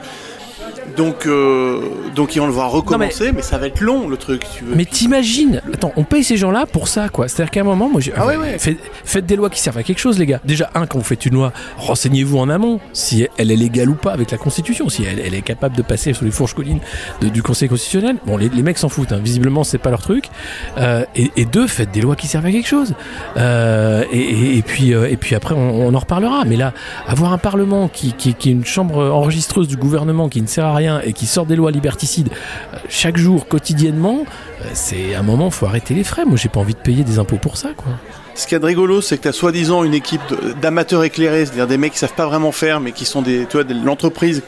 [0.97, 1.80] Donc, euh,
[2.15, 3.41] donc ils vont le voir recommencer, mais...
[3.41, 4.76] ça va être long le truc, si tu veux.
[4.76, 7.28] Mais t'imagines Attends, on paye ces gens-là pour ça, quoi.
[7.28, 8.58] C'est-à-dire qu'à un moment, moi, j'ai- Ah ouais, ouais.
[8.60, 10.41] Faites, faites des lois qui servent à quelque chose, les gars.
[10.43, 13.95] Déjà, un, quand vous faites une loi, renseignez-vous en amont si elle est légale ou
[13.95, 16.80] pas avec la Constitution, si elle, elle est capable de passer sous les fourches collines
[17.21, 18.17] de- du Conseil constitutionnel.
[18.26, 19.13] Bon, les, les mecs s'en foutent.
[19.13, 19.21] hein.
[19.24, 20.26] Visiblement, c'est pas leur truc.
[20.78, 22.93] Euh, et, et deux, faites des lois qui servent à quelque chose.
[23.38, 26.43] Euh, et, et- et puis, euh, et puis après, on, on en reparlera.
[26.45, 26.74] Mais là,
[27.08, 30.66] avoir un Parlement qui, qui, qui est une chambre enregistreuse du gouvernement qui ne sert
[30.66, 32.30] à rien et qui sort des lois liberticides
[32.74, 34.26] euh, chaque jour, quotidiennement,
[34.62, 36.26] euh, c'est un moment, faut arrêter les frais.
[36.26, 37.94] Moi, j'ai pas envie de payer des impôts pour ça, quoi.
[38.34, 40.22] Ce qu'il y a de rigolo, c'est que tu as soi-disant une équipe
[40.62, 43.62] d'amateurs éclairés, c'est-à-dire des mecs qui savent pas vraiment faire, mais qui sont des, tu
[43.64, 44.42] de l'entreprise,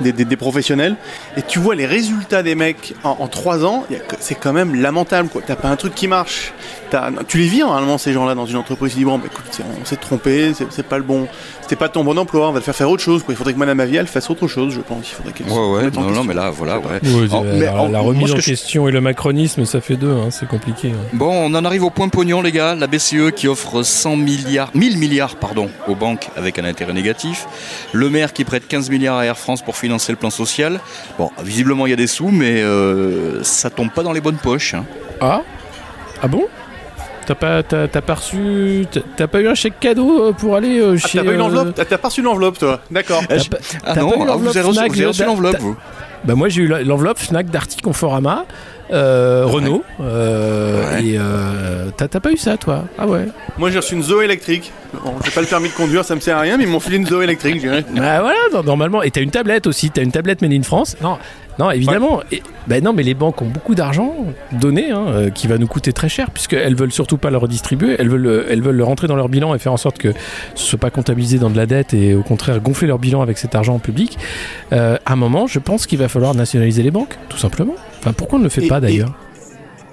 [0.00, 0.94] des, des, professionnels.
[1.36, 3.84] Et tu vois les résultats des mecs en, en trois ans,
[4.20, 5.42] c'est quand même lamentable, quoi.
[5.44, 6.52] T'as pas un truc qui marche.
[7.28, 8.92] Tu les vis normalement ces gens-là dans une entreprise.
[8.94, 11.26] Ils disent bon, bah, écoute, on s'est trompé, c'est pas le bon,
[11.62, 13.22] c'était pas ton bon emploi, on va te faire faire autre chose.
[13.22, 13.34] Quoi.
[13.34, 15.10] Il faudrait que Madame Avia elle fasse autre chose, je pense.
[15.10, 17.00] Il faudrait qu'elle Ouais, ouais, non, non, mais là, voilà, ouais.
[17.32, 19.80] Oh, mais la, en- la moi, remise en que je- question et le macronisme, ça
[19.80, 20.90] fait deux, hein, c'est compliqué.
[20.90, 21.06] hein.
[21.12, 22.74] Bon, on en arrive au point pognon, les gars.
[22.74, 27.46] La BCE qui offre 100 milliards, 1000 milliards, pardon, aux banques avec un intérêt négatif.
[27.92, 30.80] Le maire qui prête 15 milliards à Air France pour financer le plan social.
[31.18, 34.36] Bon, visiblement, il y a des sous, mais euh, ça tombe pas dans les bonnes
[34.36, 34.74] poches.
[34.74, 34.84] hein.
[35.20, 35.42] Ah?
[36.22, 36.44] Ah bon?
[37.26, 40.56] T'as pas, t'as, t'as pas reçu, t'as- t'as pas eu un chèque cadeau euh, pour
[40.56, 41.18] aller euh, Ah, chez.
[41.18, 43.22] t'as pas eu euh, l'enveloppe T'as t'as pas reçu l'enveloppe, toi D'accord.
[43.26, 45.06] t'as je- pas- Ah T'as non, pas eu vous l'enveloppe avez reçu, Fnac, vous avez
[45.06, 45.76] reçu t'as- l'enveloppe, t'as- vous
[46.24, 48.44] Bah moi j'ai eu la- l'enveloppe Fnac d'Arty Conforama,
[48.92, 51.04] euh, Renault, euh, Ouais.
[51.04, 52.84] et euh, t'as, t'as pas eu ça toi?
[52.98, 53.26] Ah ouais.
[53.58, 54.72] Moi j'ai reçu une Zoé électrique.
[55.04, 56.80] Bon, j'ai pas le permis de conduire, ça me sert à rien, mais ils m'ont
[56.80, 57.84] filé une Zoé électrique, je dirais.
[57.96, 59.02] Bah voilà, non, normalement.
[59.02, 60.96] Et t'as une tablette aussi, t'as une tablette Made in France.
[61.02, 61.18] Non,
[61.58, 62.20] non, évidemment.
[62.30, 64.14] Et, bah non, mais les banques ont beaucoup d'argent
[64.52, 67.96] donné, hein, euh, qui va nous coûter très cher, puisqu'elles veulent surtout pas le redistribuer.
[67.98, 70.12] Elles veulent, elles veulent le rentrer dans leur bilan et faire en sorte que
[70.54, 73.38] ce soit pas comptabilisé dans de la dette et au contraire gonfler leur bilan avec
[73.38, 74.16] cet argent public.
[74.72, 77.74] Euh, à un moment, je pense qu'il va falloir nationaliser les banques, tout simplement.
[78.04, 79.12] Enfin, pourquoi on ne le fait Et- pas d'ailleurs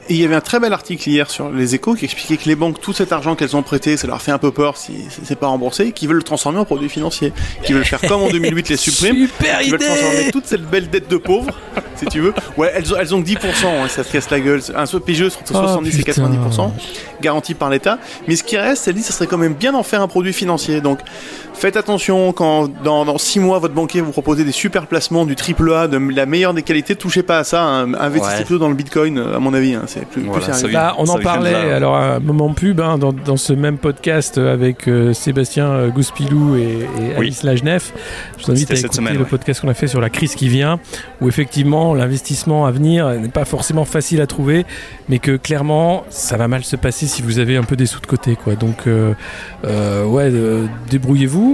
[0.10, 2.50] Et il y avait un très bel article hier sur les échos qui expliquait que
[2.50, 5.06] les banques, tout cet argent qu'elles ont prêté, ça leur fait un peu peur si
[5.24, 7.32] c'est pas remboursé, qui veulent le transformer en produit financier,
[7.64, 10.90] qui veulent faire comme en 2008 les supprimes, Super qui veulent transformer toute cette belle
[10.90, 11.58] dette de pauvres,
[11.96, 12.34] si tu veux.
[12.58, 14.62] Ouais, elles ont, elles ont que 10%, hein, ça se casse la gueule.
[14.76, 16.12] Un PGE entre Oh, 70 et putain.
[16.30, 16.72] 90%,
[17.22, 17.98] garanti par l'État.
[18.28, 20.34] Mais ce qui reste, elle dit, ça serait quand même bien d'en faire un produit
[20.34, 20.82] financier.
[20.82, 21.00] Donc,
[21.62, 25.36] faites attention quand dans, dans 6 mois, votre banquier vous propose des super placements du
[25.36, 27.64] triple A, de la meilleure des qualités, touchez pas à ça.
[27.64, 27.94] hein.
[27.94, 28.44] Investissez Ouais.
[28.46, 29.76] plutôt dans le Bitcoin, à mon avis.
[29.76, 29.84] hein.
[29.88, 30.74] C'est plus, sérieux.
[30.74, 31.72] Bah, on Ça en parlait là, ouais.
[31.74, 35.68] alors à un moment pub hein, dans, dans ce même podcast euh, avec euh, Sébastien
[35.68, 37.28] euh, Gouspilou et, et Oui.
[37.28, 37.94] Alice Lagenef.
[38.40, 39.26] Je vous invite à écouter semaine, le ouais.
[39.26, 40.80] podcast qu'on a fait sur la crise qui vient,
[41.22, 44.66] où effectivement l'investissement à venir n'est pas forcément facile à trouver,
[45.10, 48.00] mais que clairement ça va mal se passer si vous avez un peu des sous
[48.00, 48.36] de côté.
[48.36, 48.56] Quoi.
[48.56, 49.14] Donc euh,
[49.66, 50.66] euh, ouais, euh,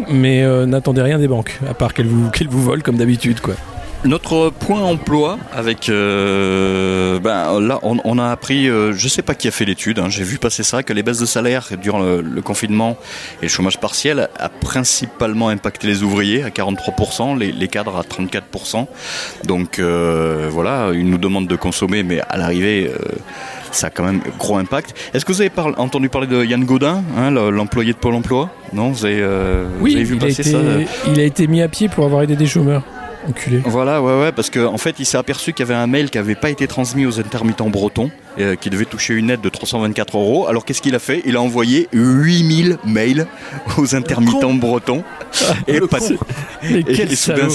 [0.10, 3.40] mais euh, n'attendez rien des banques, à part qu'elles vous, qu'elles vous volent comme d'habitude.
[4.06, 9.34] Notre point emploi avec euh, ben là on, on a appris euh, je sais pas
[9.34, 12.00] qui a fait l'étude hein, j'ai vu passer ça que les baisses de salaire durant
[12.00, 12.96] le, confinement
[13.42, 18.86] et le chômage partiel a principalement impacté les ouvriers à 43% les, cadres à 34%
[19.46, 22.92] donc euh, voilà ils nous demandent de consommer mais à l'arrivée
[23.72, 24.94] ça a quand même gros impact.
[25.14, 28.50] Est-ce que vous avez entendu parler de Yann Godin, hein, le- l'employé de Pôle Emploi?
[28.74, 31.48] Non, vous avez, euh, vous Oui, avez vu passer été, ça euh il a été
[31.48, 32.84] mis à pied pour avoir aidé des chômeurs.
[33.28, 33.62] Enculé.
[33.66, 36.10] Voilà, ouais, ouais, parce qu'en en fait, il s'est aperçu qu'il y avait un mail
[36.10, 39.50] qui n'avait pas été transmis aux intermittents bretons, euh, qui devait toucher une aide de
[39.50, 40.48] 324 euros.
[40.48, 41.22] Alors, qu'est-ce qu'il a fait?
[41.26, 43.28] Il a envoyé 8000 mails
[43.78, 45.04] aux intermittents bretons.
[45.68, 46.16] Et, Le pas- con.
[46.70, 47.48] Mais quel et soudain,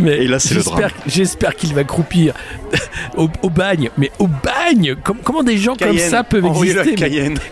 [0.00, 2.34] Mais et là, c'est le j'espère- J'espère qu'il va croupir
[3.16, 3.90] au, au bagne.
[3.98, 6.94] Mais au bagne Com- Comment des gens comme ça peuvent exister.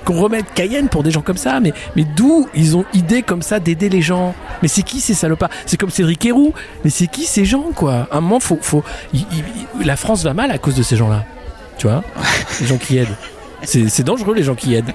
[0.05, 3.43] Qu'on remette Cayenne pour des gens comme ça Mais, mais d'où ils ont idée comme
[3.43, 4.35] ça d'aider les gens?
[4.63, 5.51] Mais c'est qui ces salopards?
[5.67, 6.53] C'est comme Cédric Héroux.
[6.85, 8.09] Mais c'est qui ces gens, quoi?
[8.11, 9.27] À un moment, faut, faut, il-
[9.81, 11.25] il- la France va mal à cause de ces gens-là.
[11.79, 12.03] Tu vois
[12.61, 13.17] Les gens qui aident.
[13.63, 14.93] C'est dangereux, les gens qui aident.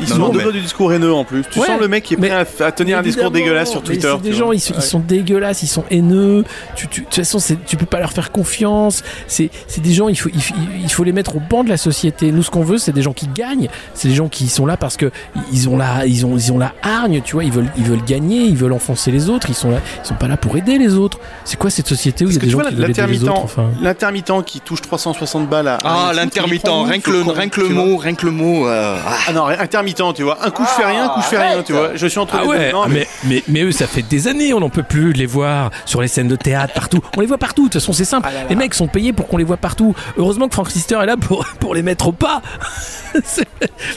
[0.00, 1.44] Ils Non, sont non, en mais- du discours haineux en plus.
[1.50, 3.70] Tu Ouais, sens le mec qui est mais- prêt à, à tenir un discours dégueulasse
[3.70, 4.12] sur Twitter.
[4.16, 4.82] c'est des gens, ils sont, ils Ouais.
[4.82, 6.44] sont dégueulasses, ils sont haineux.
[6.74, 9.02] Tu, tu- de toute façon, tu peux pas leur faire confiance.
[9.26, 11.68] C'est c'est des gens, il faut, il, faut- il faut les mettre au banc de
[11.68, 12.32] la société.
[12.32, 13.68] Nous, ce qu'on veut, c'est des gens qui gagnent.
[13.94, 15.10] C'est des gens qui sont là parce que
[15.52, 17.20] ils ont la, ils ont, ils ont la hargne.
[17.24, 19.48] Tu vois, ils veulent, ils veulent gagner, ils veulent enfoncer les autres.
[19.50, 21.18] Ils sont là, ils sont pas là pour aider les autres.
[21.44, 23.06] C'est quoi cette société où il y a des gens vois, qui veulent aider les
[23.08, 23.70] l'intermittent, autres enfin?
[23.82, 25.78] l'intermittent qui touche 360 balles à.
[25.84, 28.66] Ah, l'intermittent, rien que le, rien que le mot, rien que le mot.
[28.66, 29.16] euh, ah.
[29.28, 30.38] Ah intermittent, tu vois.
[30.44, 31.90] Un coup je fais rien, un coup je fais rien, tu vois.
[31.94, 32.72] Je suis entre Ah les ouais, deux.
[32.72, 35.26] Non, ah, mais, mais, mais eux, ça fait des années, on n'en peut plus les
[35.26, 37.00] voir sur les scènes de théâtre, partout.
[37.16, 38.26] On les voit partout, de toute façon, c'est simple.
[38.30, 38.46] Ah là là.
[38.50, 39.94] Les mecs sont payés pour qu'on les voit partout.
[40.16, 42.42] Heureusement que Frank Sister est là pour, pour les mettre au pas.
[43.24, 43.46] C'est-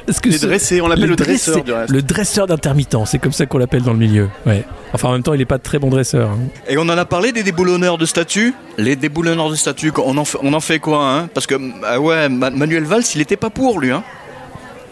[0.05, 1.89] Parce que Les ce- dressés, on l'appelle le dresseur dressé- du reste.
[1.91, 4.29] Le dresseur d'intermittent, c'est comme ça qu'on l'appelle dans le milieu.
[4.45, 4.63] Ouais.
[4.93, 6.29] Enfin, en même temps, il est pas de très bon dresseur.
[6.29, 6.37] hein.
[6.67, 8.53] Et on en a parlé des déboulonneurs de statues?
[8.77, 11.29] Les déboulonneurs de statues, on en fait, on en fait quoi hein?
[11.33, 13.91] Parce que ah ouais, Ma- Manuel Valls, il était pas pour lui.
[13.91, 14.03] Hein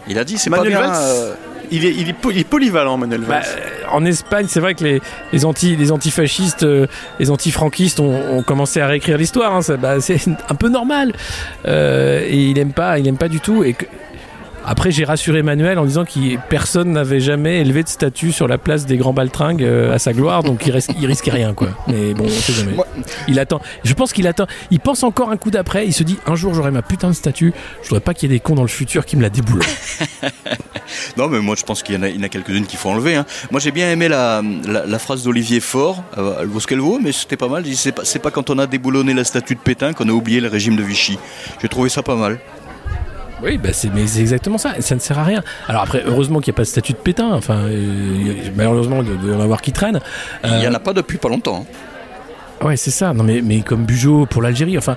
[0.08, 0.86] il a dit c'est pas Manuel bien.
[0.88, 1.34] Valls, euh,
[1.70, 3.44] Il est, il est, po- il est polyvalent, Manuel Bah, Valls.
[3.58, 6.86] euh, en Espagne, c'est vrai que les, les, anti, les antifascistes, euh,
[7.20, 9.54] les antifranquistes ont, ont commencé à réécrire l'histoire.
[9.54, 9.60] hein.
[9.80, 10.18] Bah, c'est
[10.48, 11.12] un peu normal.
[11.66, 13.64] Euh, et il aime pas, il aime pas du tout.
[13.64, 13.84] Et que-
[14.70, 18.58] après, j'ai rassuré Manuel en disant que personne n'avait jamais élevé de statut sur la
[18.58, 21.68] place des grands baltringues euh, à sa gloire, donc il, reste, il risquait rien, quoi.
[21.88, 22.76] Mais bon, on sait jamais.
[23.28, 23.60] Il attend.
[23.84, 24.46] Je pense qu'il attend.
[24.70, 25.86] Il pense encore un coup d'après.
[25.86, 27.52] Il se dit un jour j'aurai ma putain de statue.
[27.82, 29.62] Je voudrais pas qu'il y ait des cons dans le futur qui me la déboulent.
[31.18, 32.78] Non, mais moi je pense qu'il y en a, il y en a quelques-unes qu'il
[32.78, 33.14] faut enlever.
[33.14, 33.26] hein.
[33.50, 36.80] Moi j'ai bien aimé la, la, la phrase d'Olivier Faure, euh, elle vaut ce qu'elle
[36.80, 37.66] vaut, mais c'était pas mal.
[37.66, 40.08] Il dit, C'est pas, c'est pas quand on a déboulonné la statue de Pétain qu'on
[40.08, 41.18] a oublié le régime de Vichy.
[41.60, 42.38] J'ai trouvé ça pas mal.
[43.42, 44.74] Oui, bah c'est, mais c'est exactement ça.
[44.80, 45.42] Ça ne sert à rien.
[45.68, 47.32] Alors après, heureusement qu'il n'y a pas de statut de Pétain.
[47.32, 50.00] Enfin, euh, malheureusement, il doit y en avoir qui traînent.
[50.44, 51.64] Il y Euh, en a pas depuis pas longtemps.
[52.62, 53.12] Ouais, c'est ça.
[53.14, 54.76] Non, mais, mais comme Bugeaud pour l'Algérie.
[54.78, 54.96] Enfin,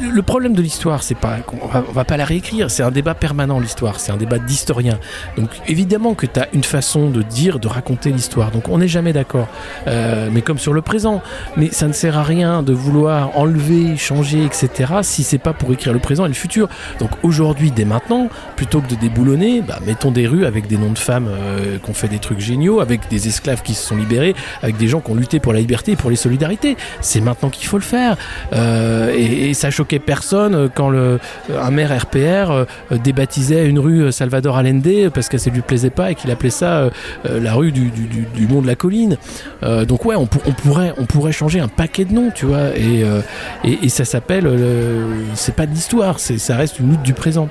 [0.00, 2.70] le problème de l'histoire, c'est pas qu'on va, on va pas la réécrire.
[2.70, 4.00] C'est un débat permanent l'histoire.
[4.00, 4.98] C'est un débat d'historien.
[5.36, 8.50] Donc évidemment que tu as une façon de dire, de raconter l'histoire.
[8.50, 9.48] Donc on n'est jamais d'accord.
[9.86, 11.22] Euh, mais comme sur le présent.
[11.56, 14.94] Mais ça ne sert à rien de vouloir enlever, changer, etc.
[15.02, 16.68] Si c'est pas pour écrire le présent et le futur.
[16.98, 20.92] Donc aujourd'hui, dès maintenant, plutôt que de déboulonner, bah, mettons des rues avec des noms
[20.92, 23.96] de femmes euh, qui ont fait des trucs géniaux, avec des esclaves qui se sont
[23.96, 26.76] libérés, avec des gens qui ont lutté pour la liberté et pour les solidarités.
[27.00, 28.16] C'est maintenant qu'il faut le faire.
[28.52, 31.18] Euh, et, et ça choquait personne euh, quand le,
[31.60, 32.64] un maire RPR euh,
[33.02, 36.50] débaptisait une rue euh, Salvador Allende parce que ça lui plaisait pas et qu'il appelait
[36.50, 36.90] ça euh,
[37.26, 39.16] euh, la rue du, du, du, du mont de la colline.
[39.62, 42.46] Euh, donc ouais, on, pour- on pourrait on pourrait changer un paquet de noms, tu
[42.46, 42.76] vois.
[42.76, 43.20] Et, euh,
[43.64, 47.48] et, et ça s'appelle, euh, c'est pas de l'histoire, ça reste une lutte du présent.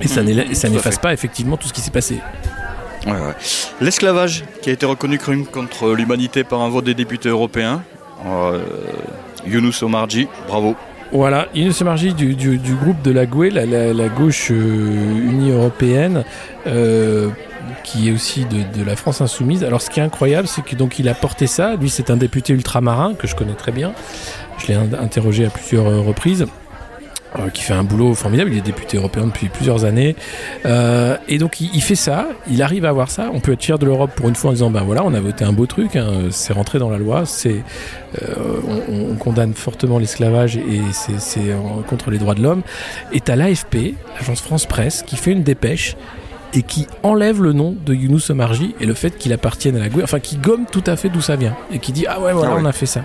[0.00, 2.18] Et ça Mmh, n'efface pas effectivement tout ce qui s'est passé.
[3.06, 3.34] Ouais, ouais.
[3.80, 7.82] L'esclavage, qui a été reconnu crime contre l'humanité par un vote des députés européens.
[8.24, 8.64] Euh,
[9.46, 10.74] Younous Omarji, bravo.
[11.12, 16.24] Voilà, Inus Margie du, du, groupe de la GUE, la, gauche euh, unie européenne,
[16.66, 17.30] euh,
[17.84, 19.62] qui est aussi de, de, la France insoumise.
[19.62, 21.76] Alors ce qui est incroyable, c'est que donc il a porté ça.
[21.76, 23.92] Lui, c'est un député ultramarin que je connais très bien.
[24.58, 26.46] Je l'ai interrogé à plusieurs reprises.
[27.38, 28.50] Euh, qui fait un boulot formidable.
[28.52, 30.16] Il est député européen depuis plusieurs années.
[30.64, 32.28] Euh, et donc, il, fait ça.
[32.50, 33.30] Il arrive à avoir ça.
[33.32, 35.20] On peut être fier de l'Europe pour une fois en disant, ben voilà, on a
[35.20, 35.96] voté un beau truc.
[35.96, 37.26] Hein, c'est rentré dans la loi.
[37.26, 37.62] C'est,
[38.22, 41.42] euh, on, on, condamne fortement l'esclavage et c'est
[41.88, 42.62] contre les droits de l'homme.
[43.12, 45.96] Et t'as l'AFP, l'agence France Presse, qui fait une dépêche
[46.54, 49.88] et qui enlève le nom de Younous Omarji et le fait qu'il appartienne à la
[49.88, 52.32] GUE, enfin qui gomme tout à fait d'où ça vient et qui dit ah ouais
[52.32, 52.62] voilà ah ouais.
[52.62, 53.02] on a fait ça.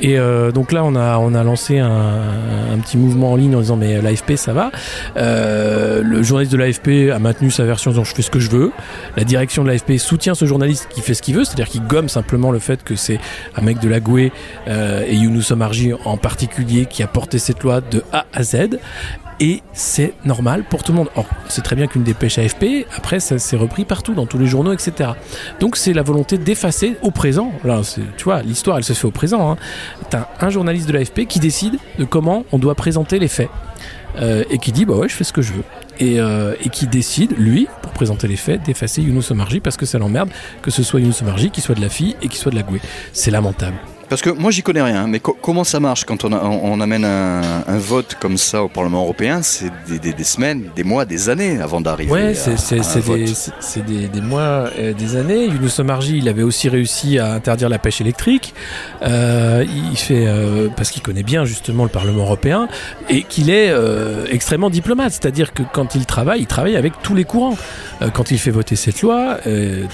[0.00, 3.54] Et euh, donc là on a on a lancé un, un petit mouvement en ligne
[3.54, 4.70] en disant mais l'AFP ça va.
[5.16, 8.40] Euh, le journaliste de l'AFP a maintenu sa version en disant je fais ce que
[8.40, 8.72] je veux.
[9.16, 12.08] La direction de l'AFP soutient ce journaliste qui fait ce qu'il veut, c'est-à-dire qu'il gomme
[12.08, 13.18] simplement le fait que c'est
[13.56, 14.32] un mec de la GUE
[14.68, 18.78] euh, et Younous Omarji en particulier qui a porté cette loi de A à Z
[19.42, 21.10] et c'est normal pour tout le monde.
[21.16, 24.46] Or, c'est très bien qu'une dépêche AFP, après, ça s'est repris partout, dans tous les
[24.46, 25.10] journaux, etc.
[25.58, 27.50] Donc, c'est la volonté d'effacer au présent.
[27.64, 27.80] Là,
[28.16, 29.50] tu vois, l'histoire, elle se fait au présent.
[29.50, 29.56] Hein.
[30.10, 33.50] T'as un journaliste de l'AFP qui décide de comment on doit présenter les faits.
[34.20, 35.64] Euh, et qui dit, bah ouais, je fais ce que je veux.
[35.98, 39.86] Et, euh, et qui décide, lui, pour présenter les faits, d'effacer Younous Omarji parce que
[39.86, 42.50] ça l'emmerde que ce soit Younous Omarji qui soit de la fille et qui soit
[42.52, 42.80] de la Goué.
[43.12, 43.76] C'est lamentable.
[44.12, 46.74] Parce que moi, j'y connais rien, mais co comment ça marche quand on, a, on,
[46.74, 49.40] on amène un, un, vote comme ça au Parlement européen?
[49.40, 52.12] C'est des, des, des, semaines, des mois, des années avant d'arriver.
[52.12, 55.46] Ouais, c'est des, mois, euh, des années.
[55.46, 58.52] Younous Omarji, il avait aussi réussi à interdire la pêche électrique.
[59.00, 62.68] Euh, il fait euh, parce qu'il connaît bien justement le Parlement européen
[63.08, 67.14] et qu'il est euh, extrêmement diplomate, c'est-à-dire que quand il travaille, il travaille avec tous
[67.14, 67.56] les courants.
[68.12, 69.38] Quand il fait voter cette loi,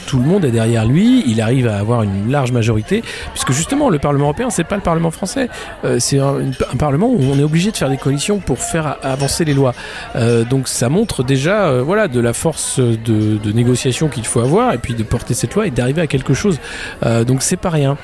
[0.06, 1.22] tout le monde est derrière lui.
[1.26, 4.82] Il arrive à avoir une large majorité, puisque justement le Parlement européen, c'est pas le
[4.82, 5.48] Parlement français.
[5.84, 9.44] Euh, c'est un, Parlement où on est obligé de faire des coalitions pour faire avancer
[9.44, 9.74] les lois.
[10.16, 14.72] Euh, donc ça montre déjà, euh, voilà, de la force de, négociation qu'il faut avoir
[14.72, 16.60] et puis de porter cette loi et d'arriver à quelque chose.
[17.02, 17.96] Donc c'est pas rien.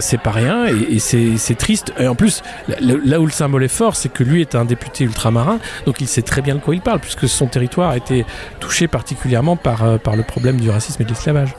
[0.00, 1.92] c'est pas rien et, c'est triste.
[1.98, 2.42] Et en plus,
[2.80, 6.08] là où le symbole est fort, c'est que lui est un député ultramarin, donc il
[6.08, 8.26] sait très bien de quoi il parle, puisque son territoire a été
[8.60, 11.54] touché particulièrement par, par le problème du racisme et de l'esclavage.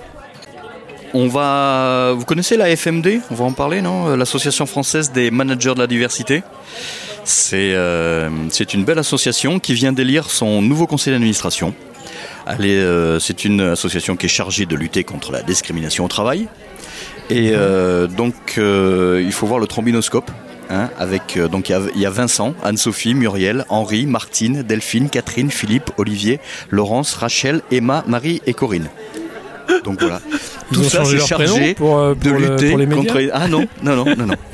[1.13, 2.13] On va.
[2.17, 4.15] Vous connaissez la FMD On va en parler, non?
[4.15, 6.43] L'Association française des managers de la diversité.
[7.23, 8.29] C'est euh,
[8.73, 11.73] une belle association qui vient d'élire son nouveau conseil d'administration.
[12.47, 16.47] Euh, c'est une association qui est chargée de lutter contre la discrimination au travail.
[17.29, 20.31] Et euh, donc, euh, il faut voir le trombinoscope.
[20.69, 25.91] Hein, avec donc il y, y, a Vincent, Anne-Sophie, Muriel, Henri, Martine, Delphine, Catherine, Philippe,
[25.97, 28.87] Olivier, Laurence, Rachel, Emma, Marie et Corinne.
[29.83, 30.21] Donc voilà.
[30.71, 33.17] Ils Tout ça, c'est chargé pour, euh, pour de lutter le, contre.
[33.33, 34.35] Ah non, non, non, non, non.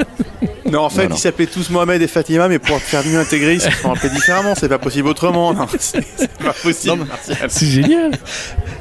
[0.71, 1.15] Non, en fait, non, non.
[1.15, 4.13] ils s'appelaient tous Mohamed et Fatima, mais pour faire mieux intégrer, ils se font appeler
[4.13, 4.53] différemment.
[4.55, 5.53] C'est pas possible autrement.
[5.53, 7.05] Non, c'est pas possible.
[7.47, 8.11] C'est génial.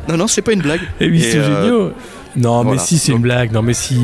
[0.09, 0.83] Non, non, c'est pas une blague.
[1.01, 1.45] Et oui, c'est euh...
[1.45, 1.93] génial.
[2.37, 2.73] Non, voilà.
[2.73, 3.53] mais si, c'est une blague.
[3.53, 3.99] Non, mais si.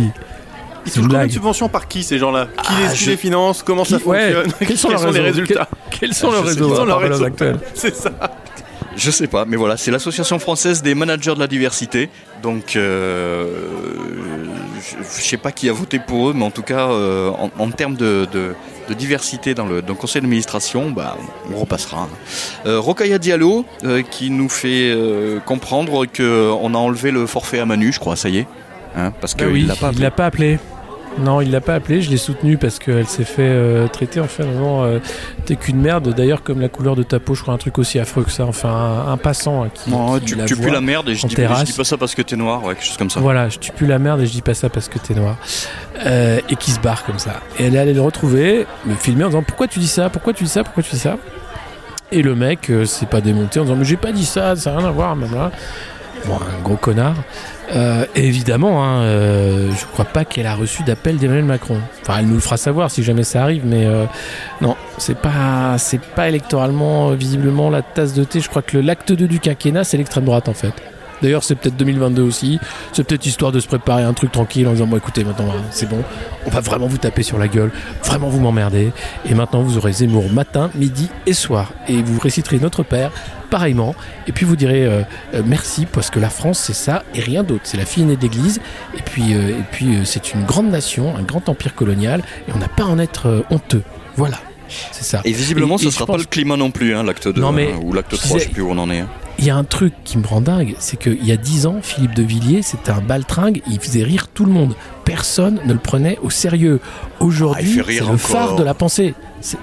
[0.86, 2.48] Ils touchent combien de subventions par qui ces gens-là?
[2.62, 3.10] Qui, ah, les, je...
[3.10, 4.32] les, finance Comment ça ouais.
[4.32, 4.52] fonctionne?
[4.66, 5.68] Quels sont, sont les résultats?
[5.90, 6.44] Quels sont leurs
[7.00, 7.58] réseaux actuels?
[7.74, 8.12] C'est ça.
[8.96, 12.10] Je sais pas, mais voilà, c'est l'association française des managers de la diversité.
[12.42, 13.46] Donc, euh,
[15.02, 17.70] je, sais pas qui a voté pour eux, mais en tout cas, euh, en, en,
[17.70, 18.54] termes de, de,
[18.88, 21.16] de, diversité dans le, dans le conseil d'administration, bah,
[21.52, 22.08] on repassera.
[22.66, 24.96] Euh, Rokaya Diallo, euh, qui nous fait
[25.46, 28.46] comprendre qu'on a enlevé le forfait à Manu, je crois, ça y est.
[28.96, 30.58] Hein, parce qu'il bah oui, l'a pas, l'a pas appelé.
[31.18, 34.26] Non, il l'a pas appelé, je l'ai soutenu parce qu'elle s'est fait euh, traiter en
[34.26, 34.98] fait vraiment euh,
[35.44, 36.12] t'es qu'une merde.
[36.12, 38.44] D'ailleurs, comme la couleur de ta peau, je crois un truc aussi affreux que ça.
[38.46, 39.90] Enfin, un, un passant hein, qui.
[39.90, 42.14] Non, qui tu, tu pues la merde et je dis, je dis, pas ça parce
[42.14, 43.20] que t'es noir, ouais, quelque chose comme ça.
[43.20, 45.36] Voilà, je tue plus la merde et je dis pas ça parce que t'es noir.
[46.04, 47.40] Euh, et qui se barre comme ça.
[47.58, 50.32] Et elle est allée le retrouver, le filmer en disant pourquoi tu dis ça, pourquoi
[50.32, 51.16] tu dis ça, pourquoi tu dis ça?
[52.10, 54.72] Et le mec euh, s'est pas démonté en disant mais j'ai pas dit ça, ça
[54.72, 55.52] n'a rien à voir, même là.
[56.26, 57.16] Bon, un gros connard.
[57.74, 61.78] Euh, évidemment, hein, euh, je crois pas qu'elle a reçu d'appel d'Emmanuel Macron.
[62.02, 64.04] Enfin, elle nous le fera savoir si jamais ça arrive, mais euh,
[64.60, 68.40] non, c'est pas, c'est pas électoralement visiblement la tasse de thé.
[68.40, 70.72] Je crois que l'acte 2 du quinquennat, c'est l'extrême droite en fait.
[71.24, 72.60] D'ailleurs, c'est peut-être 2022 aussi.
[72.92, 75.88] C'est peut-être histoire de se préparer un truc tranquille en disant bon, écoutez, maintenant c'est
[75.88, 76.04] bon,
[76.44, 77.70] on va vraiment vous taper sur la gueule,
[78.04, 78.92] vraiment vous m'emmerder.
[79.24, 83.10] Et maintenant, vous aurez Zemmour matin, midi et soir, et vous réciterez notre père
[83.48, 83.94] pareillement.
[84.26, 85.00] Et puis vous direz euh,
[85.32, 87.62] euh, merci parce que la France c'est ça et rien d'autre.
[87.64, 88.60] C'est la fille née d'église.
[88.94, 92.58] Et puis, euh, et puis c'est une grande nation, un grand empire colonial, et on
[92.58, 93.82] n'a pas à en être honteux.
[94.16, 94.36] Voilà.
[94.92, 95.20] C'est ça.
[95.24, 97.52] Et visiblement, et, ce ne sera pas le climat non plus, hein, l'acte 2 non,
[97.52, 99.00] mais, hein, ou l'acte 3, je sais plus où on en est.
[99.00, 99.08] Hein.
[99.38, 101.76] Il y a un truc qui me rend dingue, c'est qu'il y a 10 ans,
[101.82, 104.74] Philippe de Villiers, c'était un baltringue, il faisait rire tout le monde.
[105.04, 106.80] personne ne le prenait au sérieux.
[107.20, 109.14] Aujourd'hui, Ah, c'est le phare de la pensée.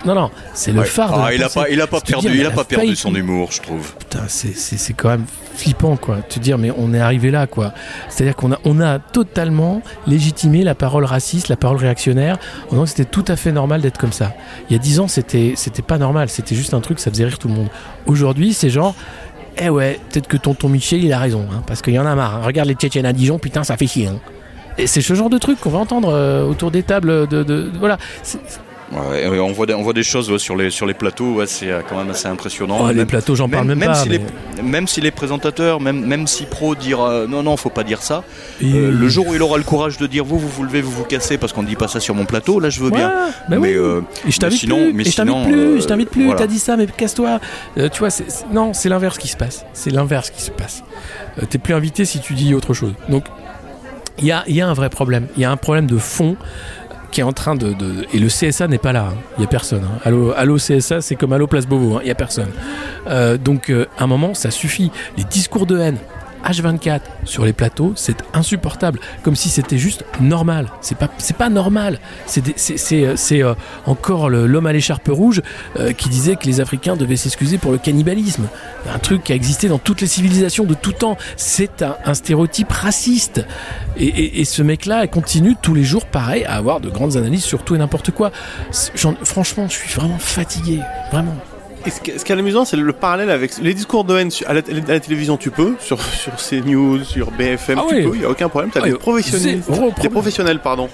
[0.06, 0.86] Non, non, c'est le Ouais.
[0.86, 2.64] phare de Ah, la il a pas, il a pas perdu, dire, il a pas
[2.64, 3.94] perdu son humour, je trouve.
[3.98, 5.26] Putain, c'est- c'est c'est quand même
[5.56, 6.18] flippant, quoi.
[6.18, 7.74] Te dire, mais on est arrivé là, quoi.
[8.08, 12.84] C'est-à-dire qu'on a, on a totalement légitimé la parole raciste, la parole réactionnaire, en disant
[12.84, 14.34] que c'était tout à fait normal d'être comme ça.
[14.70, 16.30] Il y a dix ans, c'était, c'était pas normal.
[16.30, 17.68] C'était juste un truc, ça faisait rire tout le monde.
[18.06, 18.94] Aujourd'hui, c'est genre,
[19.58, 22.14] eh ouais, peut-être que tonton Michel, il a raison, hein, parce qu'il y en a
[22.14, 22.36] marre.
[22.36, 22.42] hein.
[22.44, 24.08] Regarde les Tchétchènes à Dijon, putain, ça fait chier.
[24.08, 24.20] hein.
[24.78, 27.44] Et c'est ce genre de truc qu'on va entendre euh, autour des tables de, de-
[27.44, 27.98] de- voilà.
[28.92, 31.36] Ouais, ouais, on, voit des, on voit des choses ouais, sur, les, sur les plateaux,
[31.36, 32.78] ouais, c'est euh, quand même assez impressionnant.
[32.82, 33.94] Oh, les Même- plateaux, j'en parle même, pas.
[33.96, 34.20] si mais-
[34.58, 37.86] les, même si les présentateurs, même, même si pro dire euh, non, non, faut pas
[37.86, 38.26] dire ça,
[38.60, 40.82] Et- euh, le jour où il aura le courage de dire vous, vous vous levez,
[40.82, 43.10] vous vous cassez parce qu'on dit pas ça sur mon plateau, là je veux bien.
[43.48, 43.74] bah mais oui.
[43.76, 46.40] euh, Et je t'invite sinon- plus, mais je t'invite plus, je t'invite plus, voilà.
[46.42, 47.40] t'as dit ça, mais casse-toi.
[47.78, 48.10] Euh, tu vois,
[48.52, 49.66] non, c'est l'inverse qui se passe.
[49.72, 50.84] C'est l'inverse qui se passe.
[51.50, 52.94] T'es plus invité si tu dis autre chose.
[53.08, 53.24] Donc,
[54.20, 55.28] il y a, il y a un vrai problème.
[55.38, 56.36] Il y a un problème de fond
[57.12, 57.76] qui est en train de...
[58.14, 59.10] et le CSA n'est pas là.
[59.12, 59.18] hein.
[59.38, 59.84] Il y a personne.
[59.84, 60.00] hein.
[60.38, 61.98] Allô CSA, c'est comme Allô Place Beauvau.
[61.98, 62.02] hein.
[62.04, 62.50] Il y a personne.
[63.08, 64.92] Euh, donc, euh, à un moment, ça suffit.
[65.18, 65.98] Les discours de haine,
[66.46, 69.00] H24 sur les plateaux, c'est insupportable.
[69.24, 70.68] Comme si c'était juste normal.
[70.82, 72.00] C'est pas, c'est pas normal.
[72.26, 72.44] C'est,
[73.04, 75.42] euh, euh, encore l'homme à l'écharpe rouge
[75.78, 78.48] euh, qui disait que les Africains devaient s'excuser pour le cannibalisme.
[78.94, 81.18] Un truc qui a existé dans toutes les civilisations de tout temps.
[81.38, 83.46] C'est un, stéréotype raciste.
[83.98, 87.64] Et, et- ce mec-là continue tous les jours, pareil, à avoir de grandes analyses sur
[87.64, 88.32] tout et n'importe quoi.
[89.24, 90.80] Franchement, je suis vraiment fatigué.
[91.12, 91.36] Vraiment.
[91.86, 94.60] Et ce qui est amusant, c'est le parallèle avec les discours de haine à la,
[94.60, 95.38] à la télévision.
[95.38, 98.04] Tu peux, sur, sur CNews, sur BFM, Ah tu oui.
[98.04, 98.72] peux, il n'y a aucun problème.
[98.72, 100.12] Tu as Ah, des y professionnels, des problème.
[100.12, 100.90] professionnels, pardon.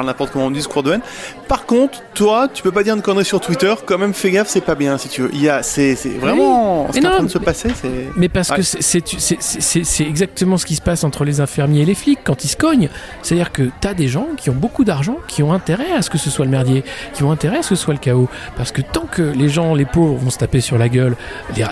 [0.00, 1.02] Parle n'importe comment en discours de haine.
[1.46, 3.74] Par contre, toi, tu peux pas dire une connerie sur Twitter.
[3.84, 5.30] Quand même, fais gaffe, c'est pas bien si tu veux.
[5.34, 7.68] Il y a, c'est, c'est vraiment ce Mais qui est en train de se passer.
[7.78, 8.56] C'est Mais parce Ouais.
[8.56, 11.84] que c'est- c'est c'est- c'est- c'est exactement ce qui se passe entre les infirmiers et
[11.84, 12.88] les flics quand ils se cognent.
[13.20, 16.16] C'est-à-dire que t'as des gens qui ont beaucoup d'argent, qui ont intérêt à ce que
[16.16, 16.82] ce soit le merdier,
[17.12, 18.30] qui ont intérêt à ce que ce soit le chaos.
[18.56, 21.14] Parce que tant que les gens, les pauvres, vont se taper sur la gueule,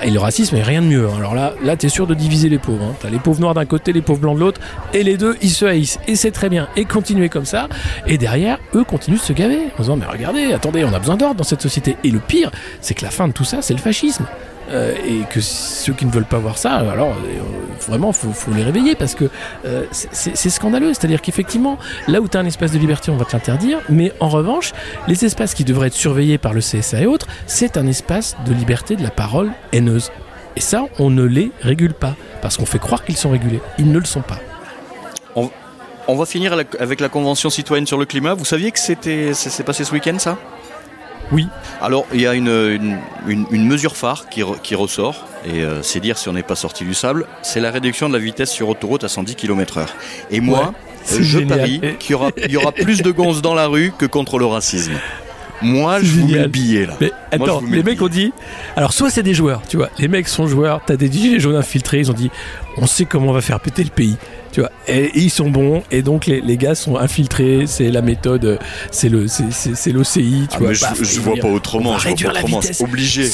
[0.03, 1.07] et le racisme est rien de mieux.
[1.07, 1.17] hein.
[1.17, 2.85] Alors là, là t'es sûr de diviser les pauvres.
[2.91, 2.95] hein.
[3.01, 4.61] T'as les pauvres noirs d'un côté, les pauvres blancs de l'autre,
[4.93, 5.99] et les deux, ils se haïssent.
[6.07, 6.69] Et c'est très bien.
[6.77, 7.69] Et continuez comme ça.
[8.07, 11.17] Et derrière, eux continuent de se gaver en disant, mais regardez, attendez, on a besoin
[11.17, 11.97] d'ordre dans cette société.
[12.05, 12.51] Et le pire,
[12.81, 14.27] c'est que la fin de tout ça, c'est le fascisme.
[14.71, 17.41] Euh, et que ceux qui ne veulent pas voir ça, alors euh,
[17.89, 19.31] vraiment, faut, faut les réveiller parce que
[19.65, 20.93] euh, c'est- scandaleux.
[20.93, 24.13] C'est-à-dire qu'effectivement, là où tu as un espace de liberté, on va te l'interdire, mais
[24.21, 24.75] en revanche,
[25.07, 28.53] les espaces qui devraient être surveillés par le CSA et autres, c'est un espace de
[28.53, 30.11] liberté de la parole haineuse.
[30.55, 33.61] Et ça, on ne les régule pas parce qu'on fait croire qu'ils sont régulés.
[33.79, 34.39] Ils ne le sont pas.
[36.17, 38.35] Va finir avec la convention citoyenne sur le climat.
[38.35, 40.39] Vous saviez que c'était, ça s'est passé ce week-end, ça?
[41.31, 41.47] Oui.
[41.83, 42.97] Alors, il y a une, une,
[43.27, 46.43] une- une mesure phare qui, re- qui ressort, et euh, c'est dire si on n'est
[46.43, 49.85] pas sorti du sable, c'est la réduction de la vitesse sur autoroute à 110 km/h.
[50.31, 50.65] Et moi, Ouais,
[51.13, 51.59] euh, je génial.
[51.59, 54.39] parie qu'il y aura, il y aura plus de gonzes dans la rue que contre
[54.39, 54.93] le racisme.
[55.61, 56.95] Moi, je vous mets le billet, là.
[57.01, 58.33] Mais attends, les le mecs ont dit.
[58.77, 59.91] Alors, soit c'est des joueurs, tu vois.
[59.99, 62.31] Les mecs sont joueurs, t'as des gilets jaunes infiltrés, ils ont dit
[62.79, 64.17] on sait comment on va faire péter le pays,
[64.59, 64.73] tu vois.
[64.89, 68.45] Et, et ils sont bons, et donc les, les gars sont infiltrés, c'est la méthode,
[68.45, 68.59] euh,
[68.91, 70.69] c'est le, c'est, l'OCI, tu Ah, vois.
[70.71, 71.97] mais je, je vois dire, pas autrement.
[71.99, 72.61] Je vois pas autrement.
[72.63, 73.31] C'est obligé.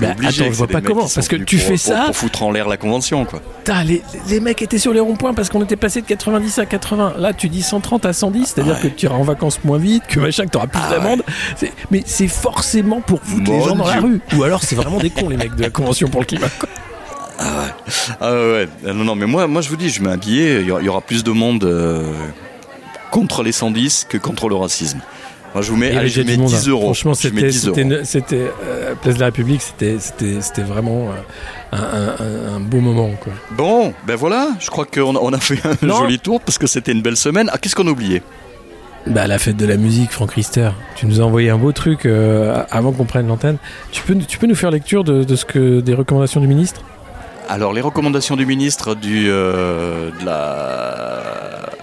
[0.00, 2.44] Bah, attends, je vois pas comment, parce que tu pour- fais pour- ça- Pour foutre
[2.44, 3.42] en l'air la convention, quoi.
[3.58, 6.64] Putain, les, les mecs étaient sur les ronds-points parce qu'on était passé de 90 à
[6.64, 7.14] 80.
[7.18, 10.18] Là, tu dis 130 à 110, c'est-à-dire que tu iras en vacances moins vite, que
[10.20, 11.22] machin, que tu auras plus Ah d'amende.
[11.90, 14.20] Mais c'est forcément pour foutre les Mon gens dans la rue.
[14.36, 16.48] Ou alors c'est vraiment des cons, les mecs de la Convention pour le climat.
[16.58, 16.68] quoi.
[17.38, 18.92] Ah ouais, ouais.
[18.94, 21.00] non, non, mais moi, moi je vous dis, je mets un billet, il y aura-
[21.00, 22.02] plus de monde euh,
[23.10, 25.00] contre les 110 que contre le racisme.
[25.54, 26.70] Moi je vous mets, allez, je mets du monde, 10 hein.
[26.70, 26.82] euros.
[26.84, 27.90] Franchement, c'était, 10 c'était, euros.
[27.98, 32.56] une- c'était euh, Place de la République, c'était, c'était, c'était vraiment euh, un, un- un-
[32.56, 33.10] un beau moment.
[33.20, 33.32] Quoi.
[33.50, 35.96] Bon, ben voilà, je crois qu'on a, on a fait un Non.
[35.98, 37.50] joli tour parce que c'était une belle semaine.
[37.52, 38.22] Ah, qu'est-ce qu'on a oublié?
[39.06, 40.70] Bah, la fête de la musique, Franck Rister.
[40.94, 43.56] Tu nous as envoyé un beau truc euh, avant qu'on prenne l'antenne.
[43.90, 46.82] Tu peux, tu peux nous faire lecture de, de ce que, des recommandations du ministre?
[47.54, 51.20] Alors, les recommandations du ministre du, euh, de la.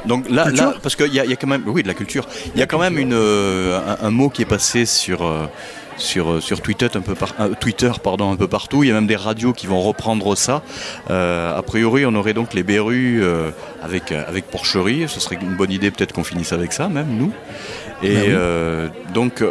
[0.08, 1.62] Donc là, Culture là parce qu'il y, a- il y a quand même.
[1.68, 2.26] Oui, de la culture.
[2.56, 5.24] Il y a quand même une, euh, un, un mot qui est passé sur.
[5.26, 5.46] euh,
[5.98, 8.84] sur, sur Twitter, un peu par, euh, Twitter pardon, un peu partout.
[8.84, 10.62] Il y a même des radios qui vont reprendre ça.
[11.10, 12.64] Euh, a priori, on aurait donc les
[13.22, 13.52] euh,
[13.84, 15.06] avec, avec porcherie.
[15.10, 17.34] Ce serait une bonne idée peut-être qu'on finisse avec ça, même nous.
[18.02, 19.14] Et Bah oui.
[19.14, 19.44] donc,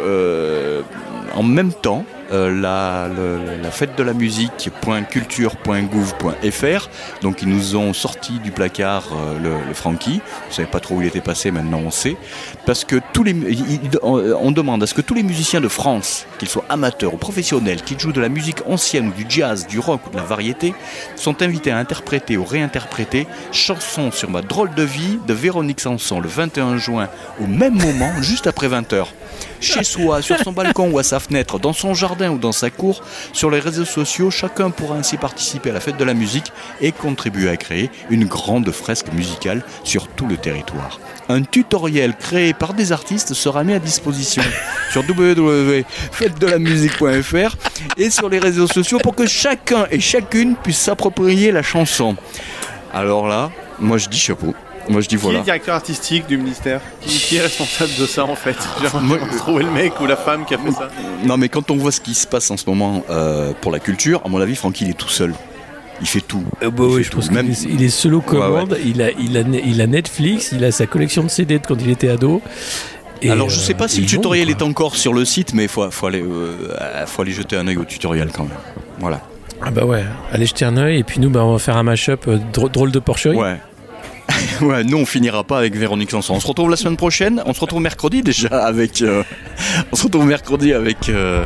[1.35, 6.89] en même temps, euh, la, fête de la musique.culture.gouv.fr.
[7.21, 10.21] Donc ils nous ont sorti du placard euh, le, le Frankie.
[10.49, 12.15] On savait pas trop où il était passé, maintenant on sait.
[12.65, 13.35] Parce que tous les,
[14.01, 17.17] on, on demande à ce que tous les musiciens de France, qu'ils soient amateurs ou
[17.17, 20.23] professionnels, qu'ils jouent de la musique ancienne ou du jazz, du rock ou de la
[20.23, 20.73] variété,
[21.15, 26.19] sont invités à interpréter ou réinterpréter Chanson sur ma drôle de vie de Véronique Sanson
[26.19, 27.09] le 21 juin
[27.41, 29.05] au même moment, juste après 20h.
[29.61, 32.69] Chez soi, sur son balcon ou à sa fenêtre, dans son jardin ou dans sa
[32.69, 33.01] cour,
[33.33, 36.51] sur les réseaux sociaux, chacun pourra ainsi participer à la fête de la musique
[36.81, 40.99] et contribuer à créer une grande fresque musicale sur tout le territoire.
[41.29, 44.43] Un tutoriel créé par des artistes sera mis à disposition
[44.91, 47.55] sur www.fêtedelamusique.fr
[47.97, 52.15] et sur les réseaux sociaux pour que chacun et chacune puisse s'approprier la chanson.
[52.93, 54.53] Alors là, moi je dis chapeau.
[54.89, 56.81] Moi je dis Qui est directeur artistique du ministère?
[57.01, 58.57] Qui, qui est responsable de ça en fait?
[58.81, 58.89] Va
[59.37, 60.89] trouver le mec ou la femme qui a fait ça.
[61.25, 63.79] Non mais quand on voit ce qui se passe en ce moment euh, pour la
[63.79, 65.33] culture, à mon avis Francky il est tout seul.
[66.01, 66.43] Il fait tout.
[66.63, 67.17] Euh, bah Il oui, fait je tout.
[67.17, 68.77] pense Même- qu'il est, il est seul aux commandes.
[68.85, 71.75] Il, a, il, a, il a Netflix, il a sa collection de CD de quand
[71.79, 72.41] il était ado.
[73.21, 75.53] Et, Alors je euh, sais pas si il le tutoriel est encore sur le site,
[75.53, 78.57] mais il faut, faut, aller, euh, faut aller jeter un œil au tutoriel quand même.
[78.99, 79.19] Voilà.
[79.61, 81.83] Ah bah ouais, allez jeter un œil et puis nous bah, on va faire un
[81.83, 83.35] mashup euh, drôle, drôle de porcherie.
[83.35, 83.57] Ouais.
[84.65, 86.33] ouais, nous on finira pas avec Véronique Sanson.
[86.35, 87.41] On se retrouve la semaine prochaine.
[87.45, 89.01] On se retrouve mercredi déjà avec.
[89.01, 89.23] euh,
[89.91, 91.45] on se retrouve mercredi avec euh,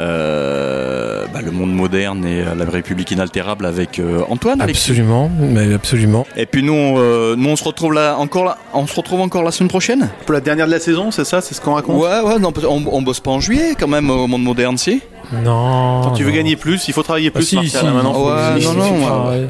[0.00, 4.60] euh, bah, le monde moderne et la République inaltérable avec euh, Antoine.
[4.60, 6.26] Absolument, mais absolument.
[6.36, 9.20] Et puis nous, on, euh, nous on se retrouve là encore là, on se retrouve
[9.20, 10.08] encore la semaine prochaine.
[10.24, 12.00] Pour la dernière de la saison, c'est ça C'est ce qu'on raconte?
[12.00, 15.00] Ouais, ouais, non, on, on bosse pas en juillet quand même au monde moderne, si?
[15.32, 16.00] Non.
[16.04, 16.36] Quand tu veux non.
[16.36, 18.24] gagner plus, il faut travailler Ah, plus, si, Martial, si, hein, maintenant.
[18.24, 19.48] Ouais, si- non, si- non, si- ouais.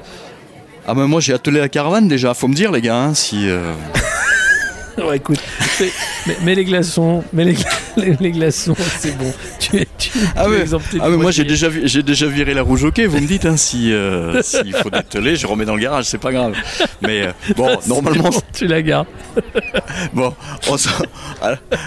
[0.90, 3.48] Ah, ben moi j'ai attelé la caravane déjà, faut me dire les gars, hein, si.
[3.48, 3.72] euh,
[5.06, 5.38] Ouais, écoute,
[6.42, 7.54] mets, les glaçons, mets les,
[7.96, 9.32] les, les glaçons, c'est bon.
[9.60, 12.82] Tu tu, Ah tu exempté Ah mais moi j'ai déjà j'ai déjà viré la rouge
[12.84, 15.82] au quai, vous me dites hein, si euh, s'il faut dételer, je remets dans le
[15.82, 16.54] garage, c'est pas grave.
[17.02, 19.06] Mais euh, bon, normalement tu la gardes.
[20.14, 20.34] bon,
[20.68, 20.88] on se-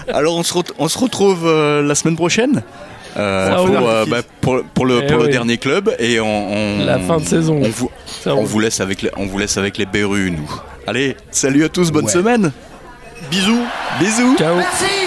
[0.08, 2.62] alors on se, on se retrouve euh, la semaine prochaine?
[3.18, 6.98] euh, pour, bah, pour, pour le, Eh pour le dernier club et on, on- La
[6.98, 7.60] fin de saison.
[7.62, 7.90] On vous,
[8.22, 10.50] Ça on vous laisse avec les, on vous laisse avec les berrues nous.
[10.86, 12.12] Allez, salut à tous, bonne Ouais.
[12.12, 12.52] semaine.
[13.30, 13.64] Bisous
[14.00, 14.36] Bisous.
[14.36, 14.56] Ciao.
[14.56, 15.01] Merci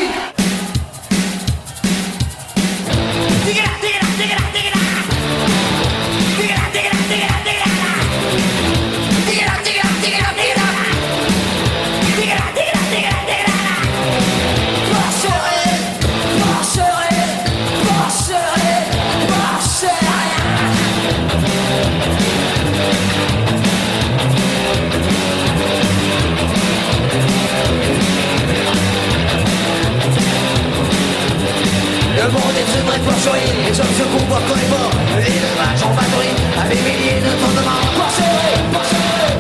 [33.06, 37.58] porcherie Les hommes se comportent les porcs Les vaches en batterie Avec milliers de tonnes
[37.58, 39.34] de morts Porcherie, porcherie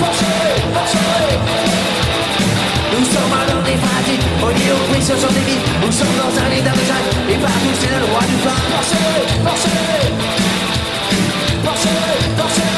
[0.00, 1.36] Porcherie, porcherie
[2.92, 5.62] Nous sommes l'heure des pratiques On est au prix, ce sont des vies.
[5.84, 9.26] Nous sommes dans un état de jacques Et partout c'est le roi du pain Porcherie,
[9.44, 10.10] porcherie
[11.64, 12.76] Porcherie, porcherie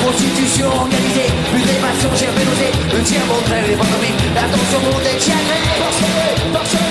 [0.00, 5.18] Constitution organisée, plus d'évasion, j'ai nausée Le tir mon crève les pantomimes, l'attention monte et
[5.18, 6.89] tiagrée Porcherie, porcherie Porcherie,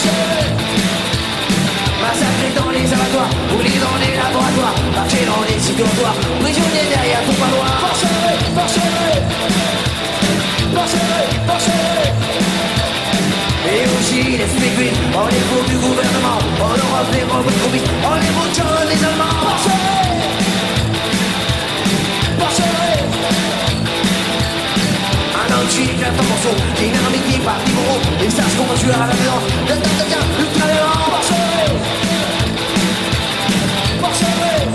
[0.00, 0.54] porcherie
[2.00, 7.22] Massacré dans les abattoirs, roulé dans les laboratoires Marché dans les sites dortoirs, prisonnier derrière
[7.24, 9.20] ton parloir Porcherie, porcherie
[10.74, 12.10] Porcherie, porcherie
[13.62, 18.30] et aussi les spécules, on les faux du gouvernement, en Europe les de on les
[18.32, 19.40] bouchons des Allemands.
[25.60, 29.06] Porcherie Porcherie Un anti éclate en morceaux, dynamique par Timoro, et qu'on va tuer à
[29.06, 31.04] la violence, temps de temps, ultra violent.
[31.12, 31.76] Porcherie
[34.00, 34.66] Porcherie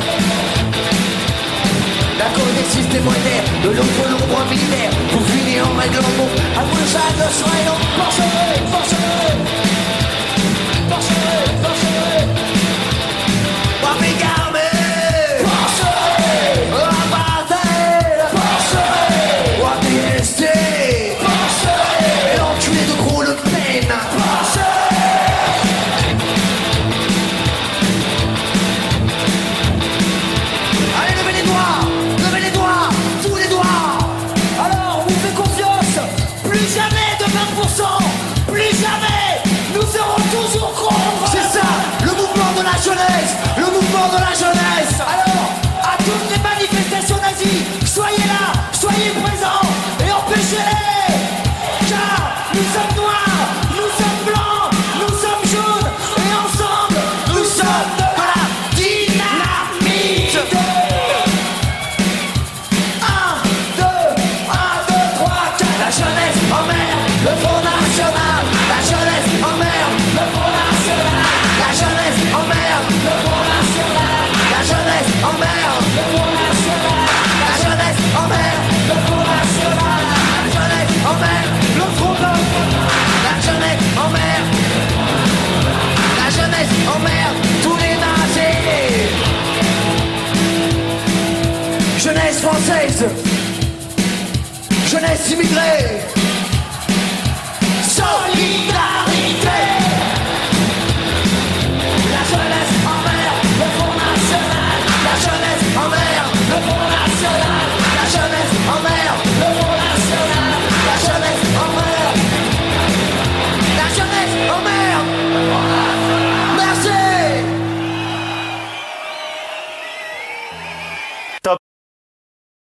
[2.19, 6.87] D'un côté système monétaire, de l'autre l'ombre militaire Pour finir en règlement, à bout de
[6.87, 7.65] chaque soin et
[7.97, 8.55] Porcherie